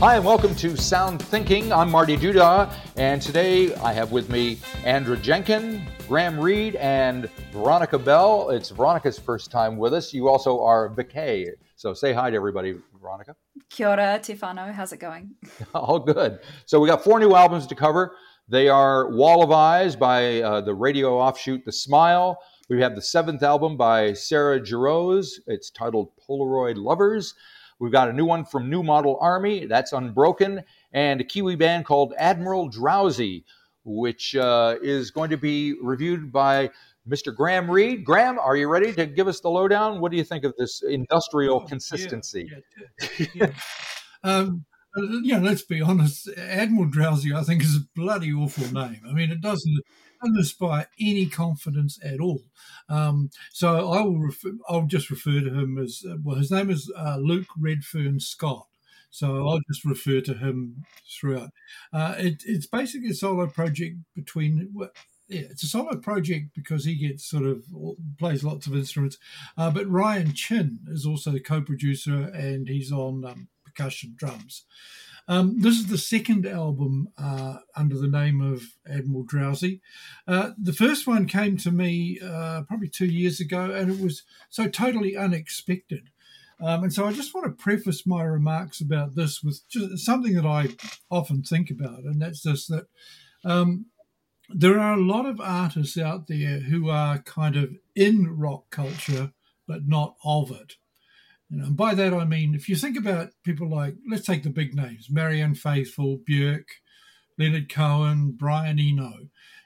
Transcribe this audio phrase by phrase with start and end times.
[0.00, 1.70] Hi, and welcome to Sound Thinking.
[1.74, 7.98] I'm Marty Duda, and today I have with me Andra Jenkin, Graham Reid, and Veronica
[7.98, 8.48] Bell.
[8.48, 10.14] It's Veronica's first time with us.
[10.14, 11.48] You also are Vicky.
[11.76, 13.36] So say hi to everybody, Veronica.
[13.68, 14.72] Kia ora, Tefano.
[14.72, 15.34] How's it going?
[15.74, 16.38] All good.
[16.64, 18.16] So we got four new albums to cover.
[18.48, 22.38] They are Wall of Eyes by uh, the radio offshoot The Smile.
[22.70, 25.40] We have the seventh album by Sarah Jarosz.
[25.46, 27.34] It's titled Polaroid Lovers.
[27.80, 30.62] We've got a new one from New Model Army, that's Unbroken,
[30.92, 33.44] and a Kiwi band called Admiral Drowsy,
[33.84, 36.70] which uh, is going to be reviewed by
[37.08, 37.34] Mr.
[37.34, 38.04] Graham Reid.
[38.04, 39.98] Graham, are you ready to give us the lowdown?
[39.98, 42.50] What do you think of this industrial oh, consistency?
[43.00, 43.50] Yeah, yeah, yeah.
[44.24, 44.66] um,
[45.22, 46.28] yeah, let's be honest.
[46.36, 49.00] Admiral Drowsy, I think, is a bloody awful name.
[49.08, 49.78] I mean, it doesn't
[50.24, 52.44] inspire any confidence at all.
[52.88, 56.36] Um, so I will refer, I'll just refer to him as uh, well.
[56.36, 58.66] His name is uh, Luke Redfern Scott.
[59.10, 61.50] So I'll just refer to him throughout.
[61.92, 64.72] Uh, it, it's basically a solo project between.
[65.28, 67.64] yeah, it's a solo project because he gets sort of
[68.18, 69.18] plays lots of instruments.
[69.58, 74.64] Uh, but Ryan Chin is also the co-producer and he's on um, percussion drums.
[75.30, 79.80] Um, this is the second album uh, under the name of Admiral Drowsy.
[80.26, 84.24] Uh, the first one came to me uh, probably two years ago, and it was
[84.48, 86.10] so totally unexpected.
[86.60, 89.60] Um, and so I just want to preface my remarks about this with
[90.00, 90.70] something that I
[91.12, 92.86] often think about, and that's this that
[93.44, 93.86] um,
[94.48, 99.30] there are a lot of artists out there who are kind of in rock culture,
[99.68, 100.74] but not of it.
[101.50, 104.44] You know, and by that I mean, if you think about people like, let's take
[104.44, 106.64] the big names: Marianne Faithfull, Björk,
[107.38, 109.12] Leonard Cohen, Brian Eno.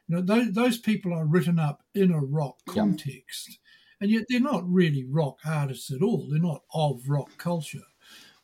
[0.08, 3.58] You know, those, those people are written up in a rock context,
[4.00, 6.27] and yet they're not really rock artists at all.
[6.30, 7.78] They're not of rock culture.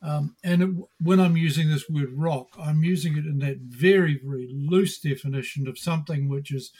[0.02, 4.18] Um, and it, when I'm using this word rock, I'm using it in that very,
[4.22, 6.72] very loose definition of something which is,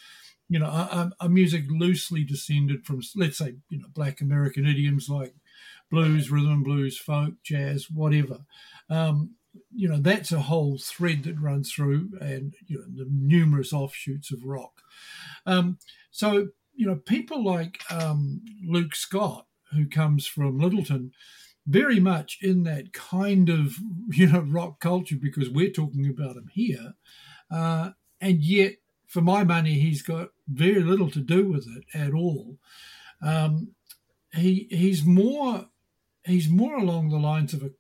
[0.48, 5.09] you know, a, a music loosely descended from, let's say, you know, Black American idioms
[5.10, 5.34] like
[5.91, 8.41] blues, rhythm and blues, folk, jazz, whatever.
[8.89, 9.34] Um,
[9.75, 14.31] you know, that's a whole thread that runs through and, you know, the numerous offshoots
[14.33, 14.81] of rock.
[15.47, 15.78] Um,
[16.11, 21.11] so, you know, people like um, Luke Scott, who comes from Lyttelton,
[21.67, 23.77] very much in that kind of,
[24.12, 26.95] you know, rock culture because we're talking about him here.
[27.51, 27.91] Uh,
[28.21, 28.75] and yet,
[29.07, 32.59] for my money, he's got very little to do with it at all.
[33.21, 33.75] Um,
[34.33, 35.67] he he's more
[36.30, 37.70] he's more along the lines of a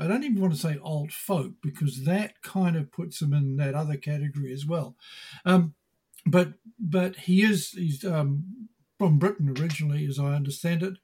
[0.00, 3.56] I don't even want to say alt folk because that kind of puts him in
[3.56, 4.96] that other category as well.
[5.44, 5.74] Um,
[6.24, 8.68] but but he is he's um,
[8.98, 10.94] from Britain originally, as I understand it.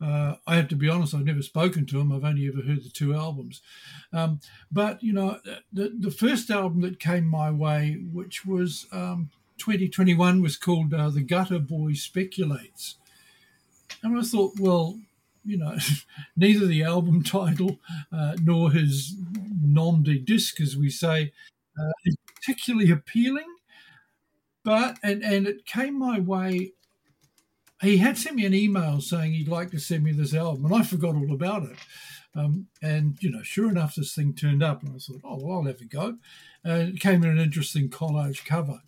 [0.00, 2.12] Uh, I have to be honest; I've never spoken to him.
[2.12, 3.60] I've only ever heard the two albums.
[4.12, 4.40] Um,
[4.70, 5.40] but you know,
[5.72, 11.10] the the first album that came my way, which was um, 2021, was called uh,
[11.10, 12.96] "The Gutter Boy Speculates,"
[14.02, 14.98] and I thought, well,
[15.44, 15.76] you know,
[16.36, 17.78] neither the album title
[18.12, 19.16] uh, nor his
[19.62, 21.32] nom de disc, as we say,
[21.78, 23.46] uh, is particularly appealing.
[24.64, 26.72] But and and it came my way.
[27.82, 30.74] He had sent me an email saying he'd like to send me this album, and
[30.74, 31.76] I forgot all about it.
[32.34, 35.58] Um, and you know, sure enough, this thing turned up, and I thought, oh well,
[35.58, 36.16] I'll have a go.
[36.64, 38.80] And it came in an interesting collage cover,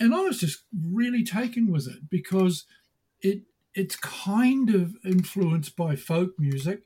[0.00, 2.64] and I was just really taken with it because
[3.20, 3.42] it
[3.76, 6.82] it's kind of influenced by folk music,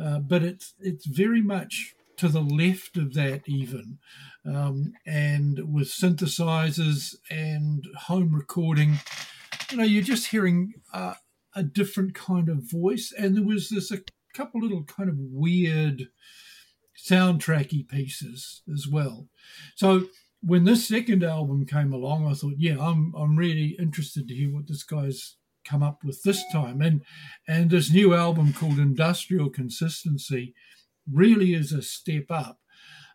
[0.00, 3.98] uh, but it's it's very much to the left of that even,
[4.44, 8.98] um, and with synthesizers and home recording,
[9.70, 11.14] you know, you're just hearing uh,
[11.54, 13.12] a different kind of voice.
[13.16, 14.00] And there was this a
[14.34, 16.08] couple little kind of weird
[16.96, 19.28] soundtracky pieces as well.
[19.76, 20.06] So
[20.40, 24.52] when this second album came along, I thought, yeah, I'm I'm really interested to hear
[24.52, 26.80] what this guy's come up with this time.
[26.80, 27.02] And
[27.46, 30.54] and this new album called Industrial Consistency
[31.10, 32.58] really is a step up.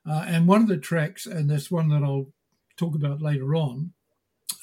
[0.07, 2.27] Uh, and one of the tracks, and that's one that I'll
[2.77, 3.93] talk about later on,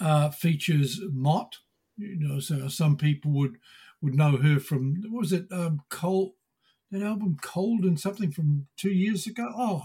[0.00, 1.58] uh, features Motte.
[1.96, 3.58] You know, so some people would
[4.00, 6.32] would know her from what was it um, Cold
[6.90, 9.48] that album Cold and something from two years ago.
[9.54, 9.82] Oh,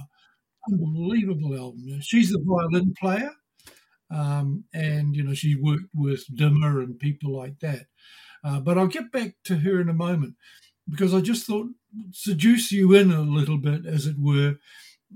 [0.72, 2.00] unbelievable album!
[2.02, 3.32] She's the violin player.
[4.12, 7.86] Um, and you know she worked with Dimmer and people like that.
[8.44, 10.36] Uh, but I'll get back to her in a moment
[10.90, 11.68] because I just thought
[12.12, 14.58] seduce you in a little bit, as it were,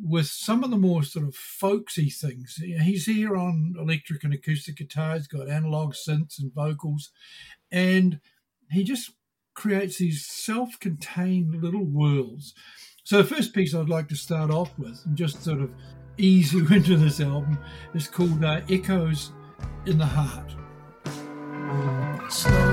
[0.02, 2.56] with some of the more sort of folksy things.
[2.56, 5.16] He's here on electric and acoustic guitar.
[5.16, 7.12] He's got analog synths and vocals,
[7.72, 8.20] and
[8.72, 9.12] he just
[9.56, 12.56] creates these self-contained little worlds
[13.06, 15.72] So the first piece I'd like to start off with, and just sort of
[16.18, 17.58] ease you into this album,
[17.94, 19.32] is called uh, "Echoes
[19.86, 20.56] in the Heart."
[22.32, 22.73] Slow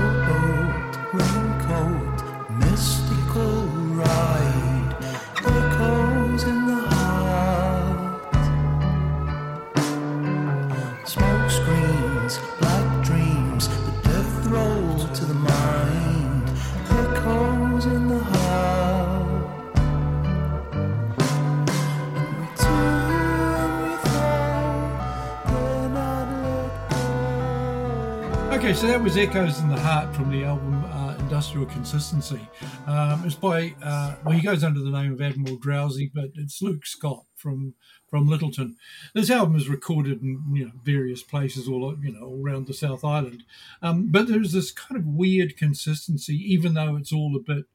[28.81, 32.39] so that was Echoes in the Heart from the album uh, Industrial Consistency.
[32.87, 36.63] Um, it's by, uh, well, he goes under the name of Admiral Drowsy, but it's
[36.63, 37.75] Luke Scott from
[38.09, 38.77] from Lyttelton.
[39.13, 42.73] This album is recorded in you know various places all you know all around the
[42.73, 43.43] South Island,
[43.83, 47.65] um, but there's this kind of weird consistency, even though it's all a bit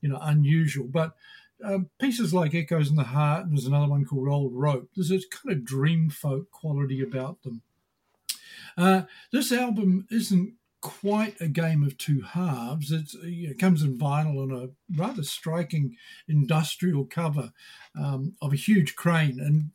[0.00, 0.86] you know unusual.
[0.86, 1.12] But
[1.62, 4.88] um, pieces like Echoes in the Heart, and there's another one called Old Rope.
[4.96, 7.60] There's this kind of dream folk quality about them.
[8.76, 12.92] Uh, this album isn't quite a game of two halves.
[12.92, 15.96] It's, it comes in vinyl on a rather striking
[16.28, 17.52] industrial cover
[17.98, 19.40] um, of a huge crane.
[19.40, 19.70] And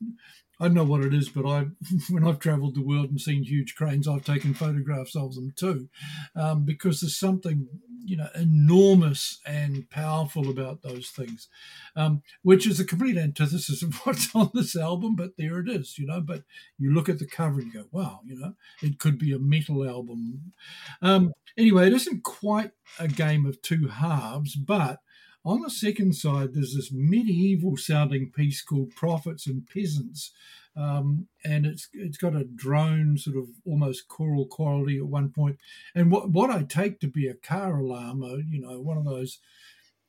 [0.61, 1.65] I don't know what it is, but I,
[2.09, 5.89] when I've travelled the world and seen huge cranes, I've taken photographs of them too,
[6.35, 7.67] um, because there's something
[8.03, 11.47] you know enormous and powerful about those things,
[11.95, 15.15] um, which is a complete antithesis of what's on this album.
[15.15, 16.21] But there it is, you know.
[16.21, 16.43] But
[16.77, 18.53] you look at the cover and you go, wow, you know,
[18.83, 20.53] it could be a metal album.
[21.01, 24.99] Um, anyway, it isn't quite a game of two halves, but
[25.43, 30.31] on the second side, there's this medieval sounding piece called Prophets and Peasants.
[30.75, 35.57] Um, and it's it's got a drone sort of almost choral quality at one point.
[35.93, 39.03] And what what I take to be a car alarm, uh, you know, one of
[39.03, 39.39] those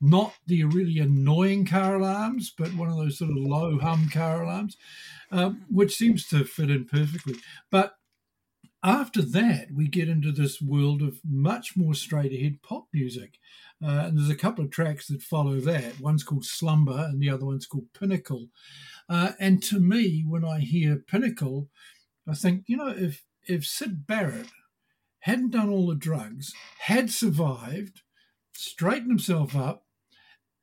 [0.01, 4.43] not the really annoying car alarms, but one of those sort of low hum car
[4.43, 4.77] alarms,
[5.31, 7.37] um, which seems to fit in perfectly.
[7.71, 7.95] But
[8.83, 13.39] after that, we get into this world of much more straight ahead pop music.
[13.85, 16.01] Uh, and there's a couple of tracks that follow that.
[16.01, 18.49] One's called Slumber, and the other one's called Pinnacle.
[19.09, 21.69] Uh, and to me, when I hear Pinnacle,
[22.29, 24.49] I think, you know, if if Syd Barrett
[25.21, 28.03] hadn't done all the drugs, had survived,
[28.53, 29.85] straightened himself up,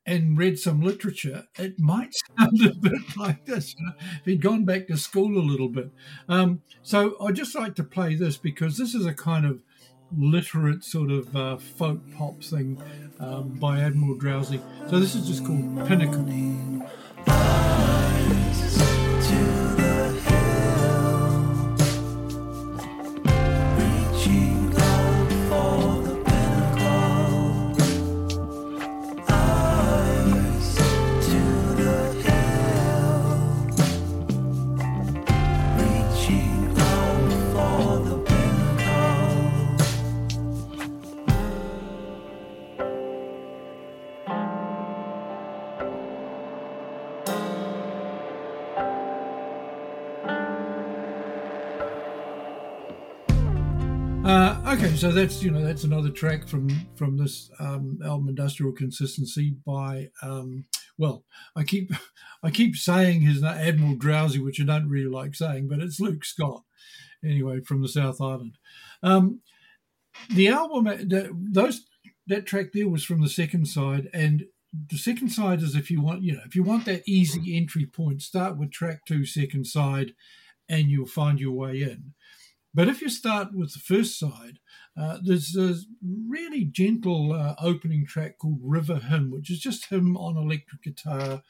[0.10, 3.76] and read some literature, it might sound a bit like this.
[3.78, 5.92] You know, if he'd gone back to school a little bit.
[6.28, 9.62] Um, so I'd just like to play this because this is a kind of
[10.18, 12.82] literate sort of uh, folk pop thing
[13.20, 14.60] um, by Admiral Drowsy.
[14.90, 16.26] So this is just called Pinnacle.
[54.71, 59.56] Okay, so that's you know that's another track from from this um, album Industrial Consistency
[59.66, 60.65] by um,
[60.98, 61.24] well
[61.55, 61.91] I keep
[62.44, 66.24] I keep saying his Admiral Drowsy, which I don't really like saying, but it's Luke
[66.24, 66.63] Scott
[67.24, 68.58] anyway from the South Island.
[69.01, 69.41] Um,
[70.29, 71.86] the album that, those
[72.27, 74.46] that track there was from the second side, and
[74.91, 77.88] the second side is if you want you know if you want that easy entry
[77.88, 80.13] point, start with track two, second side,
[80.70, 82.13] and you'll find your way in.
[82.74, 84.60] But if you start with the first side,
[85.00, 85.76] uh, there's a
[86.28, 91.42] really gentle uh, opening track called River Hymn, which is just him on electric guitar.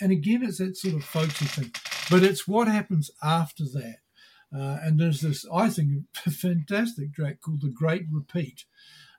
[0.00, 1.72] And again, it's that sort of folksy thing.
[2.10, 3.98] But it's what happens after that.
[4.54, 8.64] Uh, and there's this, I think, fantastic track called The Great Repeat.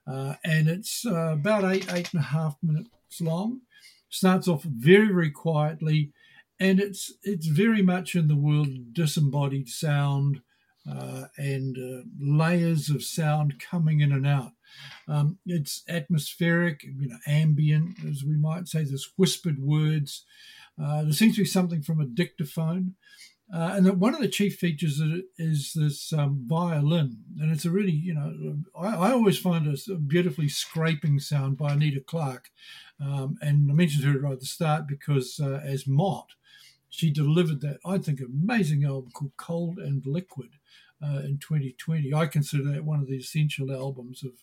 [0.05, 2.89] Uh, and it's uh, about eight, eight and a half minutes
[3.22, 3.62] long.
[4.10, 6.12] Starts off very, very quietly.
[6.60, 10.41] And it's it's very much in the world disembodied sound,
[10.89, 14.51] uh, and uh, layers of sound coming in and out.
[15.07, 18.83] Um, it's atmospheric, you know, ambient, as we might say.
[18.83, 20.25] There's whispered words.
[20.81, 22.95] Uh, there seems to be something from a dictaphone.
[23.53, 25.01] Uh, and one of the chief features
[25.38, 29.95] is this um, violin, and it's a really, you know, I, I always find a
[29.95, 32.50] beautifully scraping sound by Anita Clark.
[33.01, 36.35] Um, and I mentioned her right at the start because uh, as Motte,
[36.88, 40.51] she delivered that, I think, amazing album called Cold and Liquid
[41.03, 42.13] uh, in 2020.
[42.13, 44.34] I consider that one of the essential albums of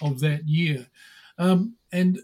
[0.00, 0.88] of that year.
[1.38, 2.20] Um, and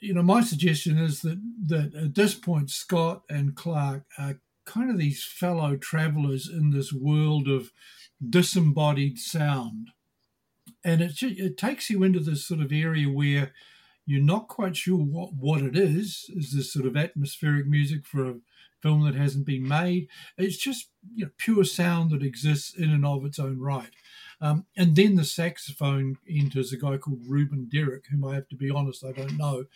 [0.00, 4.90] you know, my suggestion is that that at this point, Scott and Clark are kind
[4.90, 7.72] of these fellow travelers in this world of
[8.28, 9.88] disembodied sound,
[10.84, 13.52] and it it takes you into this sort of area where
[14.12, 16.30] you're not quite sure what what it is.
[16.36, 18.34] Is this sort of atmospheric music for a
[18.82, 20.08] film that hasn't been made?
[20.36, 23.90] It's just you know, pure sound that exists in and of its own right.
[24.40, 28.56] Um, and then the saxophone enters a guy called Reuben Derrick, whom I have to
[28.56, 29.66] be honest, I don't know.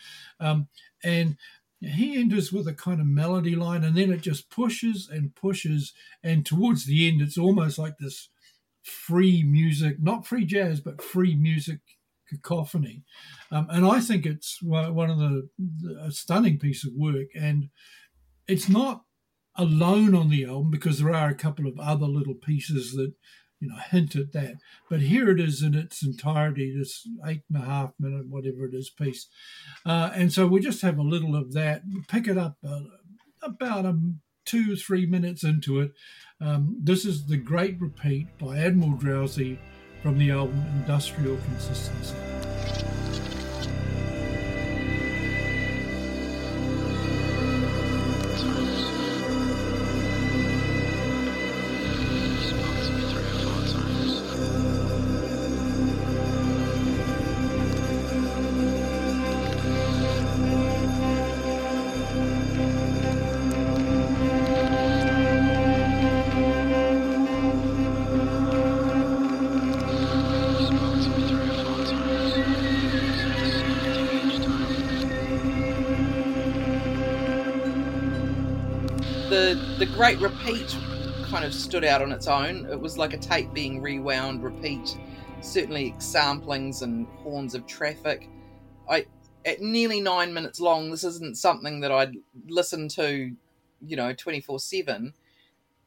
[0.40, 0.68] Um,
[1.04, 1.36] and
[1.80, 5.92] he enters with a kind of melody line, and then it just pushes and pushes.
[6.22, 8.28] And towards the end, it's almost like this
[8.82, 11.80] free music, not free jazz, but free music
[12.28, 13.04] cacophony.
[13.50, 17.28] Um, and I think it's one of the, the, stunning piece of work.
[17.34, 17.68] And
[18.48, 19.02] it's not
[19.56, 23.12] alone on the album because there are a couple of other little pieces that
[23.60, 24.56] you know, hint at that.
[24.90, 28.74] But here it is in its entirety, this eight and a half minute, whatever it
[28.74, 29.28] is, piece.
[29.84, 32.80] Uh, and so we just have a little of that, pick it up uh,
[33.42, 33.98] about a
[34.44, 35.92] two, three minutes into it.
[36.40, 39.58] Um, this is The Great Repeat by Admiral Drowsy
[40.06, 42.14] from the album Industrial Consistency.
[79.96, 80.76] Great repeat
[81.24, 82.66] kind of stood out on its own.
[82.70, 84.94] It was like a tape being rewound, repeat.
[85.40, 88.28] Certainly samplings and horns of traffic.
[88.90, 89.06] I
[89.46, 90.90] at nearly nine minutes long.
[90.90, 92.14] This isn't something that I'd
[92.46, 93.34] listen to,
[93.80, 95.14] you know, twenty four seven.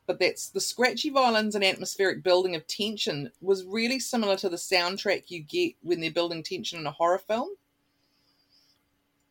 [0.08, 4.58] But that's the scratchy violins and atmospheric building of tension was really similar to the
[4.58, 7.50] soundtrack you get when they're building tension in a horror film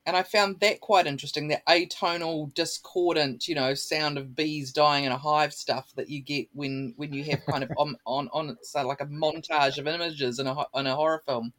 [0.08, 5.04] and I found that quite interesting the atonal, discordant, you know, sound of bees dying
[5.04, 8.30] in a hive stuff that you get when when you have kind of on on
[8.32, 11.52] on so like a montage of images in a in a horror film.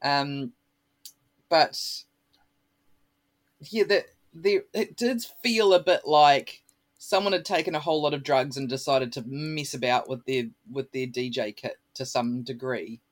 [0.00, 0.52] Um,
[1.50, 1.78] but
[3.60, 6.62] yeah, that there it did feel a bit like
[6.96, 10.44] someone had taken a whole lot of drugs and decided to mess about with their
[10.72, 13.02] with their DJ kit to some degree.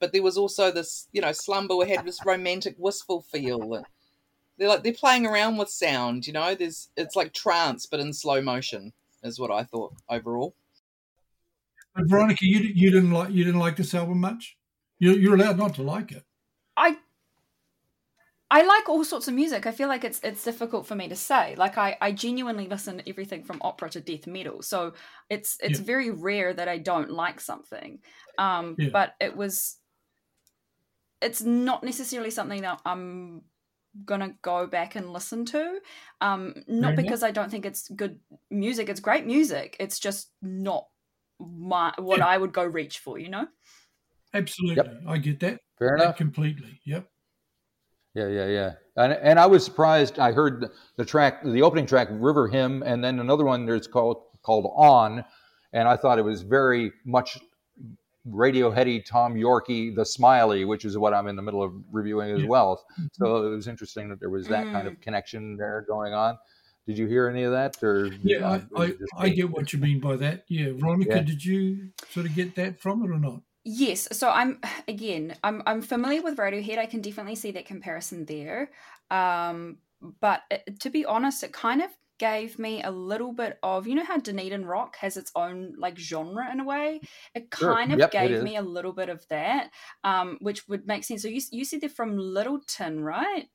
[0.00, 3.84] But there was also this, you know, Slumber had this romantic, wistful feel
[4.58, 6.26] they're like they're playing around with sound.
[6.26, 10.54] You know, there's it's like trance but in slow motion is what I thought overall.
[11.94, 14.56] But Veronica, you you didn't like you didn't like this album much.
[14.98, 16.24] You you're allowed not to like it.
[16.76, 16.96] I
[18.48, 19.66] I like all sorts of music.
[19.66, 21.56] I feel like it's it's difficult for me to say.
[21.56, 24.62] Like I, I genuinely listen to everything from opera to death metal.
[24.62, 24.94] So
[25.28, 25.86] it's it's yeah.
[25.86, 27.98] very rare that I don't like something.
[28.38, 28.90] Um, yeah.
[28.92, 29.78] but it was
[31.20, 33.42] it's not necessarily something that I'm
[34.04, 35.78] gonna go back and listen to.
[36.20, 38.18] Um, not because I don't think it's good
[38.50, 38.88] music.
[38.88, 39.76] It's great music.
[39.80, 40.86] It's just not
[41.38, 42.26] my what yeah.
[42.26, 43.18] I would go reach for.
[43.18, 43.48] You know.
[44.34, 45.02] Absolutely, yep.
[45.06, 45.60] I get that.
[45.78, 46.16] Fair enough.
[46.16, 46.80] Completely.
[46.84, 47.08] Yep.
[48.14, 48.72] Yeah, yeah, yeah.
[48.96, 50.18] And and I was surprised.
[50.18, 54.22] I heard the track, the opening track, River Hymn, and then another one there's called
[54.42, 55.24] called On,
[55.72, 57.38] and I thought it was very much
[58.28, 62.42] Radioheady Thom Yorke, the Smiley, which is what I'm in the middle of reviewing as
[62.42, 62.48] yeah.
[62.48, 62.84] well.
[62.92, 63.06] Mm-hmm.
[63.12, 64.72] So it was interesting that there was that mm.
[64.72, 65.02] kind of mm.
[65.02, 66.38] connection there going on.
[66.86, 67.82] Did you hear any of that?
[67.82, 70.44] Or yeah, I, I, I, get what you mean by that.
[70.48, 71.22] Yeah, Veronica, yeah.
[71.22, 73.40] did you sort of get that from it or not?
[73.64, 74.06] Yes.
[74.12, 76.78] So I'm again, I'm I'm familiar with Radiohead.
[76.78, 78.70] I can definitely see that comparison there.
[79.10, 79.78] Um,
[80.20, 83.94] but it, to be honest, it kind of gave me a little bit of you
[83.94, 87.00] know how Dunedin rock has its own like genre in a way.
[87.34, 87.94] It kind sure.
[87.94, 89.70] of yep, gave me a little bit of that,
[90.04, 91.22] um, which would make sense.
[91.22, 93.46] So you you said they're from Lyttelton, right?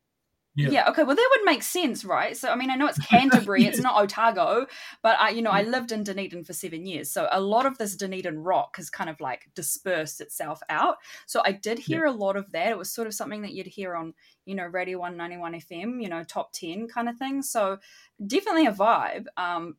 [0.54, 0.70] Yeah.
[0.70, 0.90] yeah.
[0.90, 1.04] Okay.
[1.04, 2.36] Well, that would make sense, right?
[2.36, 4.66] So, I mean, I know it's Canterbury, it's not Otago,
[5.02, 7.78] but I, you know, I lived in Dunedin for seven years, so a lot of
[7.78, 10.98] this Dunedin rock has kind of like dispersed itself out.
[11.26, 12.12] So, I did hear yeah.
[12.12, 12.70] a lot of that.
[12.70, 14.14] It was sort of something that you'd hear on,
[14.46, 17.42] you know, Radio One Ninety One FM, you know, top ten kind of thing.
[17.42, 17.78] So,
[18.26, 19.28] definitely a vibe.
[19.38, 19.78] Um,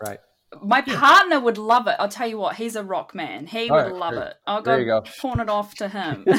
[0.00, 0.20] right.
[0.62, 1.96] My partner would love it.
[1.98, 3.46] I'll tell you what, he's a rock man.
[3.46, 4.26] He All would right, love great.
[4.28, 4.34] it.
[4.46, 6.24] I'll go, go pawn it off to him.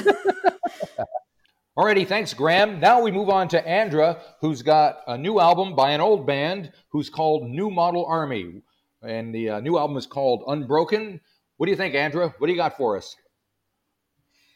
[1.78, 2.80] Alrighty, thanks, Graham.
[2.80, 6.72] Now we move on to Andra, who's got a new album by an old band
[6.90, 8.64] who's called New Model Army.
[9.04, 11.22] And the uh, new album is called Unbroken.
[11.58, 12.34] What do you think, Andra?
[12.40, 13.16] What do you got for us?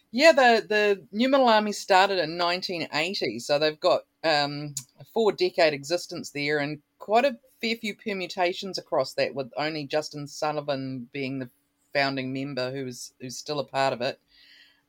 [0.10, 5.32] Yeah, the the New Model Army started in 1980, so they've got um, a four
[5.32, 11.08] decade existence there, and quite a fair few permutations across that, with only Justin Sullivan
[11.14, 11.52] being the
[11.94, 14.20] founding member who's who's still a part of it.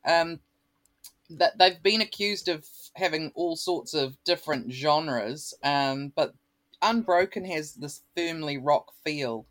[0.07, 0.41] Um,
[1.39, 6.35] that they've been accused of having all sorts of different genres, um, but
[6.83, 9.47] Unbroken has this firmly rock feel.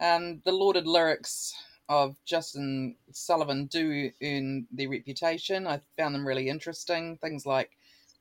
[0.00, 1.54] And the lauded lyrics
[1.90, 5.66] of Justin Sullivan do earn their reputation.
[5.66, 7.18] I found them really interesting.
[7.18, 7.70] Things like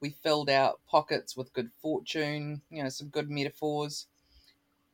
[0.02, 4.08] we filled out pockets with good fortune, you know, some good metaphors.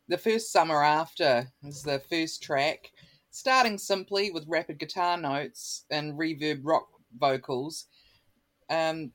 [0.07, 2.91] The first summer after is the first track,
[3.31, 7.85] starting simply with rapid guitar notes and reverb rock vocals.
[8.69, 9.11] Um,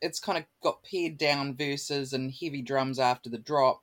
[0.00, 3.82] it's kind of got pared down verses and heavy drums after the drop,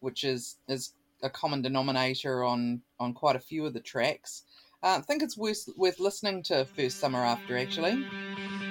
[0.00, 0.92] which is is
[1.22, 4.42] a common denominator on on quite a few of the tracks.
[4.82, 8.06] Uh, I think it's worth worth listening to First Summer After actually.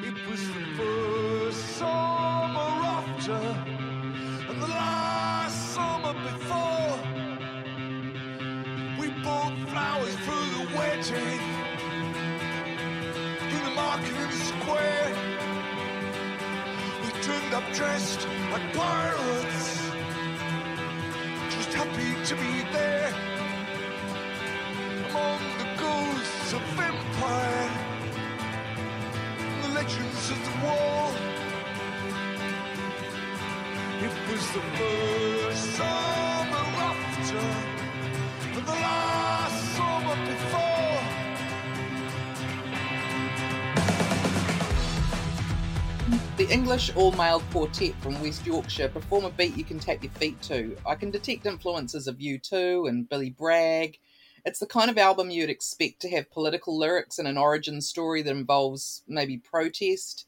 [0.04, 3.75] It was the first summer after
[17.56, 19.90] up dressed like pirates,
[21.56, 23.14] just happy to be there
[25.08, 27.70] among the ghosts of empire
[29.62, 31.12] the legends of the wall.
[34.06, 37.75] It was the first summer after,
[46.46, 50.12] The English all male quartet from West Yorkshire perform a beat you can tap your
[50.12, 50.78] feet to.
[50.86, 53.98] I can detect influences of U2 and Billy Bragg.
[54.46, 58.22] It's the kind of album you'd expect to have political lyrics and an origin story
[58.22, 60.28] that involves maybe protest.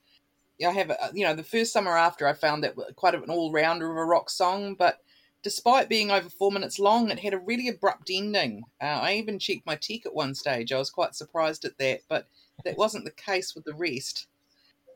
[0.66, 3.52] I have, a- you know, the first summer after I found that quite an all
[3.52, 4.98] rounder of a rock song, but
[5.44, 8.64] despite being over four minutes long, it had a really abrupt ending.
[8.82, 10.72] Uh, I even checked my tech at one stage.
[10.72, 12.28] I was quite surprised at that, but
[12.66, 14.27] that wasn't the case with the rest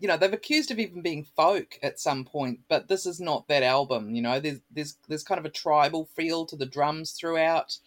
[0.02, 3.48] you know they've accused of even being folk at some point but this is not
[3.48, 4.40] that album you know?
[4.40, 7.78] There's there's there's kind of a tribal feel to the drums throughout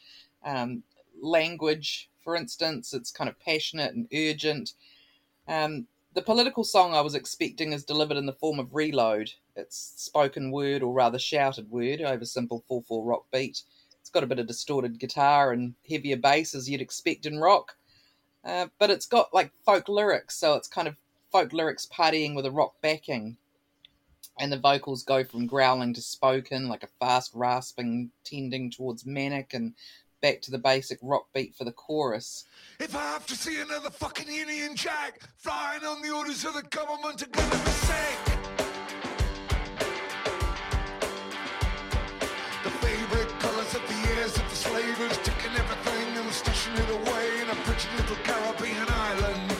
[0.44, 0.84] um,
[1.20, 2.94] language for instance.
[2.94, 4.72] It's kind of passionate and urgent.
[5.46, 9.30] Um, the political song i was expecting is delivered in the form of reload.
[9.56, 13.62] It's spoken word or rather shouted word over simple 4-4 rock beat.
[14.00, 17.76] It's got a bit of distorted guitar and heavier bass as you'd expect in rock
[18.44, 20.96] uh, but it's got like folk lyrics so it's kind of
[21.34, 23.36] folk lyrics partying with a rock backing.
[24.38, 29.52] And the vocals go from growling to spoken, like a fast rasping tending towards manic,
[29.52, 29.74] and
[30.22, 32.44] back to the basic rock beat for the chorus.
[32.78, 36.62] If I have to see another fucking Union Jack flying on the orders of the
[36.62, 38.18] government, I'm gonna be sick.
[42.62, 47.40] The favorite colours of the years of the slavers, taking everything and stashing it away
[47.42, 49.53] in a pretty little Caribbean island.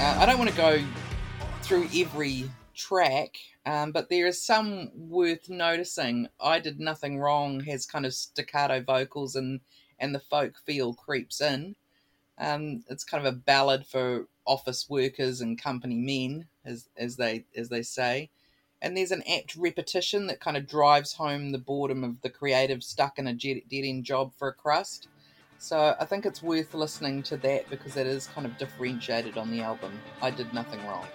[0.00, 0.82] Uh, I don't want to go
[1.60, 3.36] through every track,
[3.66, 6.26] um, but there is some worth noticing.
[6.40, 9.60] I Did Nothing Wrong has kind of staccato vocals and,
[9.98, 11.76] and the folk feel creeps in.
[12.38, 17.44] Um, it's kind of a ballad for office workers and company men, as, as they
[17.54, 18.30] as they say.
[18.80, 22.82] And there's an apt repetition that kind of drives home the boredom of the creative
[22.82, 25.08] stuck in a dead end job for a crust.
[25.62, 29.50] So I think it's worth listening to that because it is kind of differentiated on
[29.50, 29.92] the album.
[30.22, 31.06] I did nothing wrong.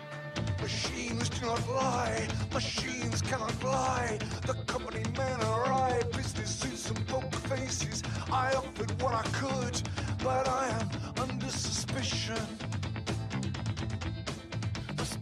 [0.62, 4.20] Machines do not lie, machines cannot fly.
[4.46, 8.04] The company men are I, business suits and poker faces.
[8.32, 9.82] I offered what I could,
[10.24, 12.38] but I am under suspicion.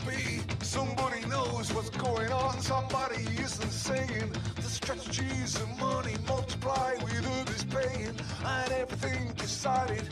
[0.08, 7.26] Be somebody knows what's going on, somebody isn't saying the strategies of money multiply with
[7.40, 10.08] others paying, and everything decided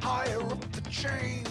[0.00, 1.44] higher up the chain.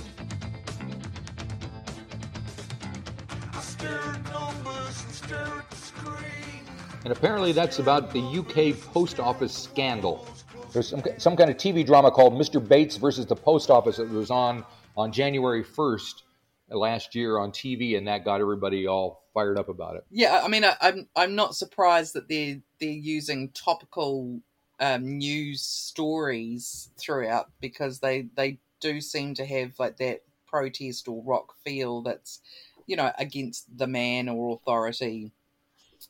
[3.53, 6.63] I stare at numbers and stare at the screen.
[7.05, 10.27] And apparently that's about the UK post office scandal.
[10.73, 12.65] There's some, some kind of TV drama called Mr.
[12.65, 14.65] Bates versus the Post Office that was on
[14.97, 16.23] on January 1st
[16.69, 20.05] last year on TV, and that got everybody all fired up about it.
[20.09, 24.41] Yeah, I mean, I, I'm I'm not surprised that they're they're using topical
[24.79, 31.21] um, news stories throughout because they they do seem to have like that protest or
[31.23, 32.41] rock feel that's
[32.85, 35.31] you know against the man or authority.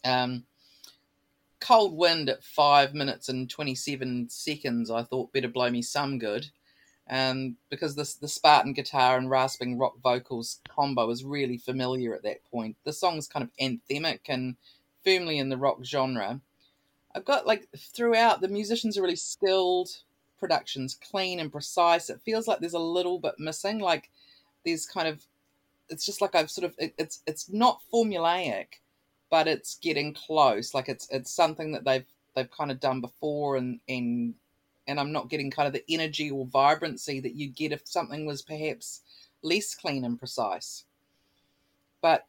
[0.03, 0.45] Um,
[1.59, 6.19] Cold Wind at five minutes and twenty seven seconds, I thought better blow me some
[6.19, 6.49] good.
[7.09, 12.23] Um, because this the Spartan guitar and rasping rock vocals combo is really familiar at
[12.23, 12.75] that point.
[12.83, 14.57] The song's kind of anthemic and
[15.05, 16.41] firmly in the rock genre.
[17.15, 19.89] I've got like throughout the musicians are really skilled,
[20.37, 22.09] productions clean and precise.
[22.09, 23.79] It feels like there's a little bit missing.
[23.79, 24.09] Like
[24.65, 25.25] there's kind of
[25.89, 28.67] it's just like I've sort of it, it's it's not formulaic,
[29.29, 30.73] but it's getting close.
[30.73, 34.33] Like it's it's something that they've they've kind of done before and and
[34.87, 38.25] and I'm not getting kind of the energy or vibrancy that you get if something
[38.25, 39.01] was perhaps
[39.43, 40.85] less clean and precise.
[42.01, 42.25] But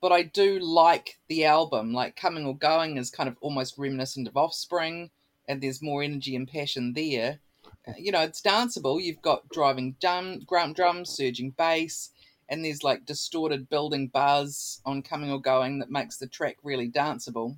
[0.00, 1.92] but I do like the album.
[1.92, 5.10] Like Coming or Going is kind of almost reminiscent of Offspring,
[5.48, 7.40] and there's more energy and passion there.
[7.86, 9.02] Uh, You know, it's danceable.
[9.02, 12.10] You've got driving drum, drum, drums, surging bass,
[12.48, 16.88] and there's like distorted building buzz on Coming or Going that makes the track really
[16.88, 17.56] danceable.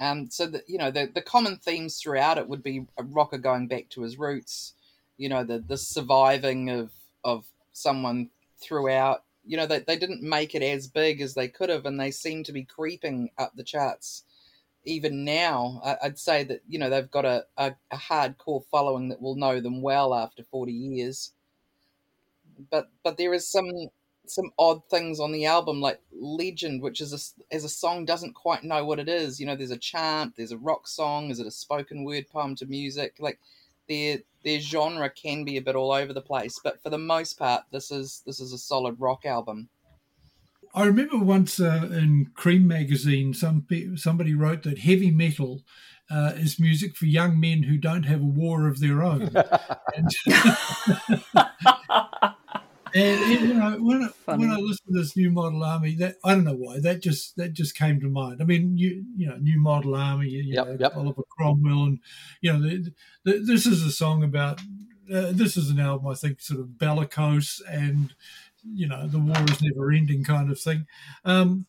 [0.00, 3.36] Um, so that you know the the common themes throughout it would be a rocker
[3.36, 4.72] going back to his roots,
[5.18, 6.90] you know the the surviving of
[7.22, 9.24] of someone throughout.
[9.44, 12.10] You know they they didn't make it as big as they could have, and they
[12.10, 14.24] seem to be creeping up the charts.
[14.86, 19.10] Even now, I, I'd say that you know they've got a, a, a hardcore following
[19.10, 21.32] that will know them well after forty years.
[22.70, 23.66] But but there is some
[24.30, 28.34] some odd things on the album, like Legend, which is a, as a song doesn't
[28.34, 29.40] quite know what it is.
[29.40, 32.54] You know, there's a chant, there's a rock song, is it a spoken word poem
[32.56, 33.16] to music?
[33.18, 33.38] Like
[33.88, 37.38] their their genre can be a bit all over the place, but for the most
[37.38, 39.68] part, this is this is a solid rock album.
[40.72, 45.62] I remember once uh, in Creem magazine, some pe- somebody wrote that heavy metal
[46.10, 49.32] uh, is music for young men who don't have a war of their own.
[49.96, 50.10] and,
[52.94, 56.16] and, and, you know, when I, when I listen to this new model army, that
[56.24, 58.40] I don't know why that just that just came to mind.
[58.40, 60.96] I mean, you you know, new model army, you Yep, know, yep.
[60.96, 62.00] Oliver Cromwell, and
[62.40, 62.92] you know, the,
[63.24, 64.60] the, this is a song about.
[65.12, 68.14] Uh, this is an album, I think, sort of bellicose and
[68.62, 70.86] you know the war is never ending kind of thing.
[71.24, 71.66] Um,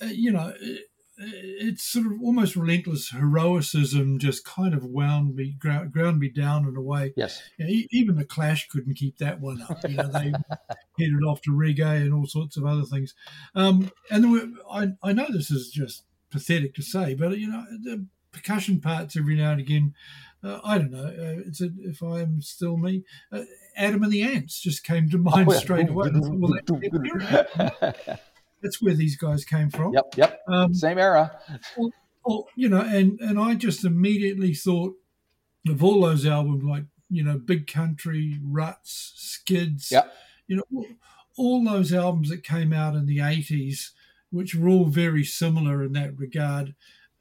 [0.00, 5.54] uh, you know, it, it's sort of almost relentless heroicism, just kind of wound me
[5.58, 7.12] ground, ground me down in a way.
[7.16, 7.40] yes.
[7.58, 9.78] You know, e- even the Clash couldn't keep that one up.
[9.88, 10.32] You know, they
[10.98, 13.14] headed off to reggae and all sorts of other things.
[13.54, 17.48] Um, and there were, I, I know this is just pathetic to say, but you
[17.48, 19.94] know, the percussion parts every now and again.
[20.42, 21.06] Uh, I don't know.
[21.06, 23.44] Uh, it's a, if I am still me, uh,
[23.78, 26.10] Adam and the Ants just came to mind Oh, straight away.
[26.12, 26.52] Well,
[28.64, 29.92] that's where these guys came from.
[29.92, 30.40] yep, yep.
[30.48, 31.30] Um, Same era.
[32.24, 34.94] well, you know, and and I just immediately thought
[35.68, 39.90] of all those albums, like you know, Big Country, Ruts, Skids.
[39.92, 40.12] Yep.
[40.48, 40.84] You know,
[41.36, 43.92] all, those albums that came out in the eighties,
[44.30, 46.74] which were all very similar in that regard.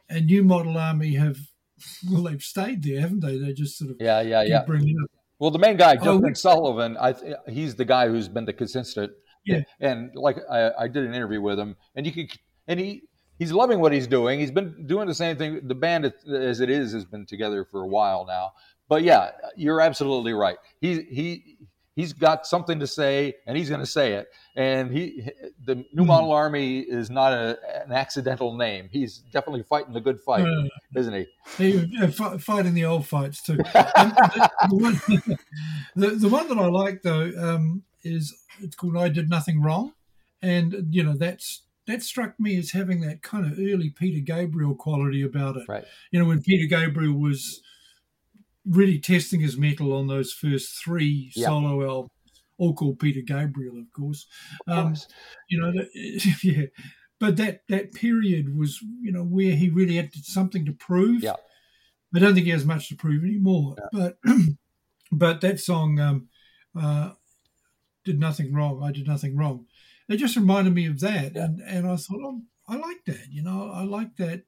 [0.09, 1.37] And New Model Army have,
[2.11, 3.37] well, they've stayed there, haven't they?
[3.37, 4.63] They just sort of Yeah, yeah, keep yeah.
[4.65, 5.09] bringing up.
[5.39, 7.13] Well, the main guy, Oh, Justin we- Sullivan, I
[7.49, 9.11] he's the guy who's been the consistent.
[9.45, 9.61] Yeah.
[9.79, 12.31] And like I, I did an interview with him, and you could,
[12.67, 13.03] and he
[13.39, 14.39] he's loving what he's doing.
[14.39, 15.67] He's been doing the same thing.
[15.67, 18.53] The band as it is has been together for a while now.
[18.89, 20.57] But yeah, you're absolutely right.
[20.81, 21.57] He he
[21.95, 24.27] he's got something to say, and he's going to say it.
[24.55, 25.29] And he
[25.65, 26.07] the New Hmm.
[26.07, 28.89] Model Army is not a, an accidental name.
[28.91, 31.25] He's definitely fighting the good fight, Uh, isn't he?
[31.57, 33.57] They were fi- fighting the old fights too.
[33.73, 35.01] The, the, one,
[35.95, 39.93] the, the one that I like though um, is it's called "I Did Nothing Wrong,"
[40.41, 44.75] and you know that's that struck me as having that kind of early Peter Gabriel
[44.75, 45.67] quality about it.
[45.67, 45.83] Right.
[46.11, 47.61] You know, when Peter Gabriel was
[48.65, 51.47] really testing his mettle on those first three Yeah.
[51.47, 52.11] solo albums,
[52.57, 54.25] all called Peter Gabriel, of course.
[54.67, 54.95] Um,
[55.49, 56.67] you know, that, yeah.
[57.19, 61.23] But that that period was, you know, where he really had something to prove.
[61.23, 61.35] Yeah.
[62.15, 63.75] I don't think he has much to prove anymore.
[63.91, 64.17] But
[65.11, 66.27] but that song um,
[66.79, 67.11] uh,
[68.03, 68.83] did nothing wrong.
[68.83, 69.65] I did nothing wrong.
[70.09, 73.27] It just reminded me of that, and and I thought, oh, I like that.
[73.31, 74.43] You know, I like that.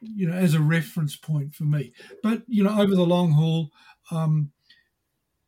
[0.00, 1.92] You know, as a reference point for me.
[2.22, 3.70] But you know, over the long haul,
[4.10, 4.52] um,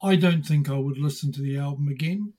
[0.03, 2.33] I don't think I would listen to the album again.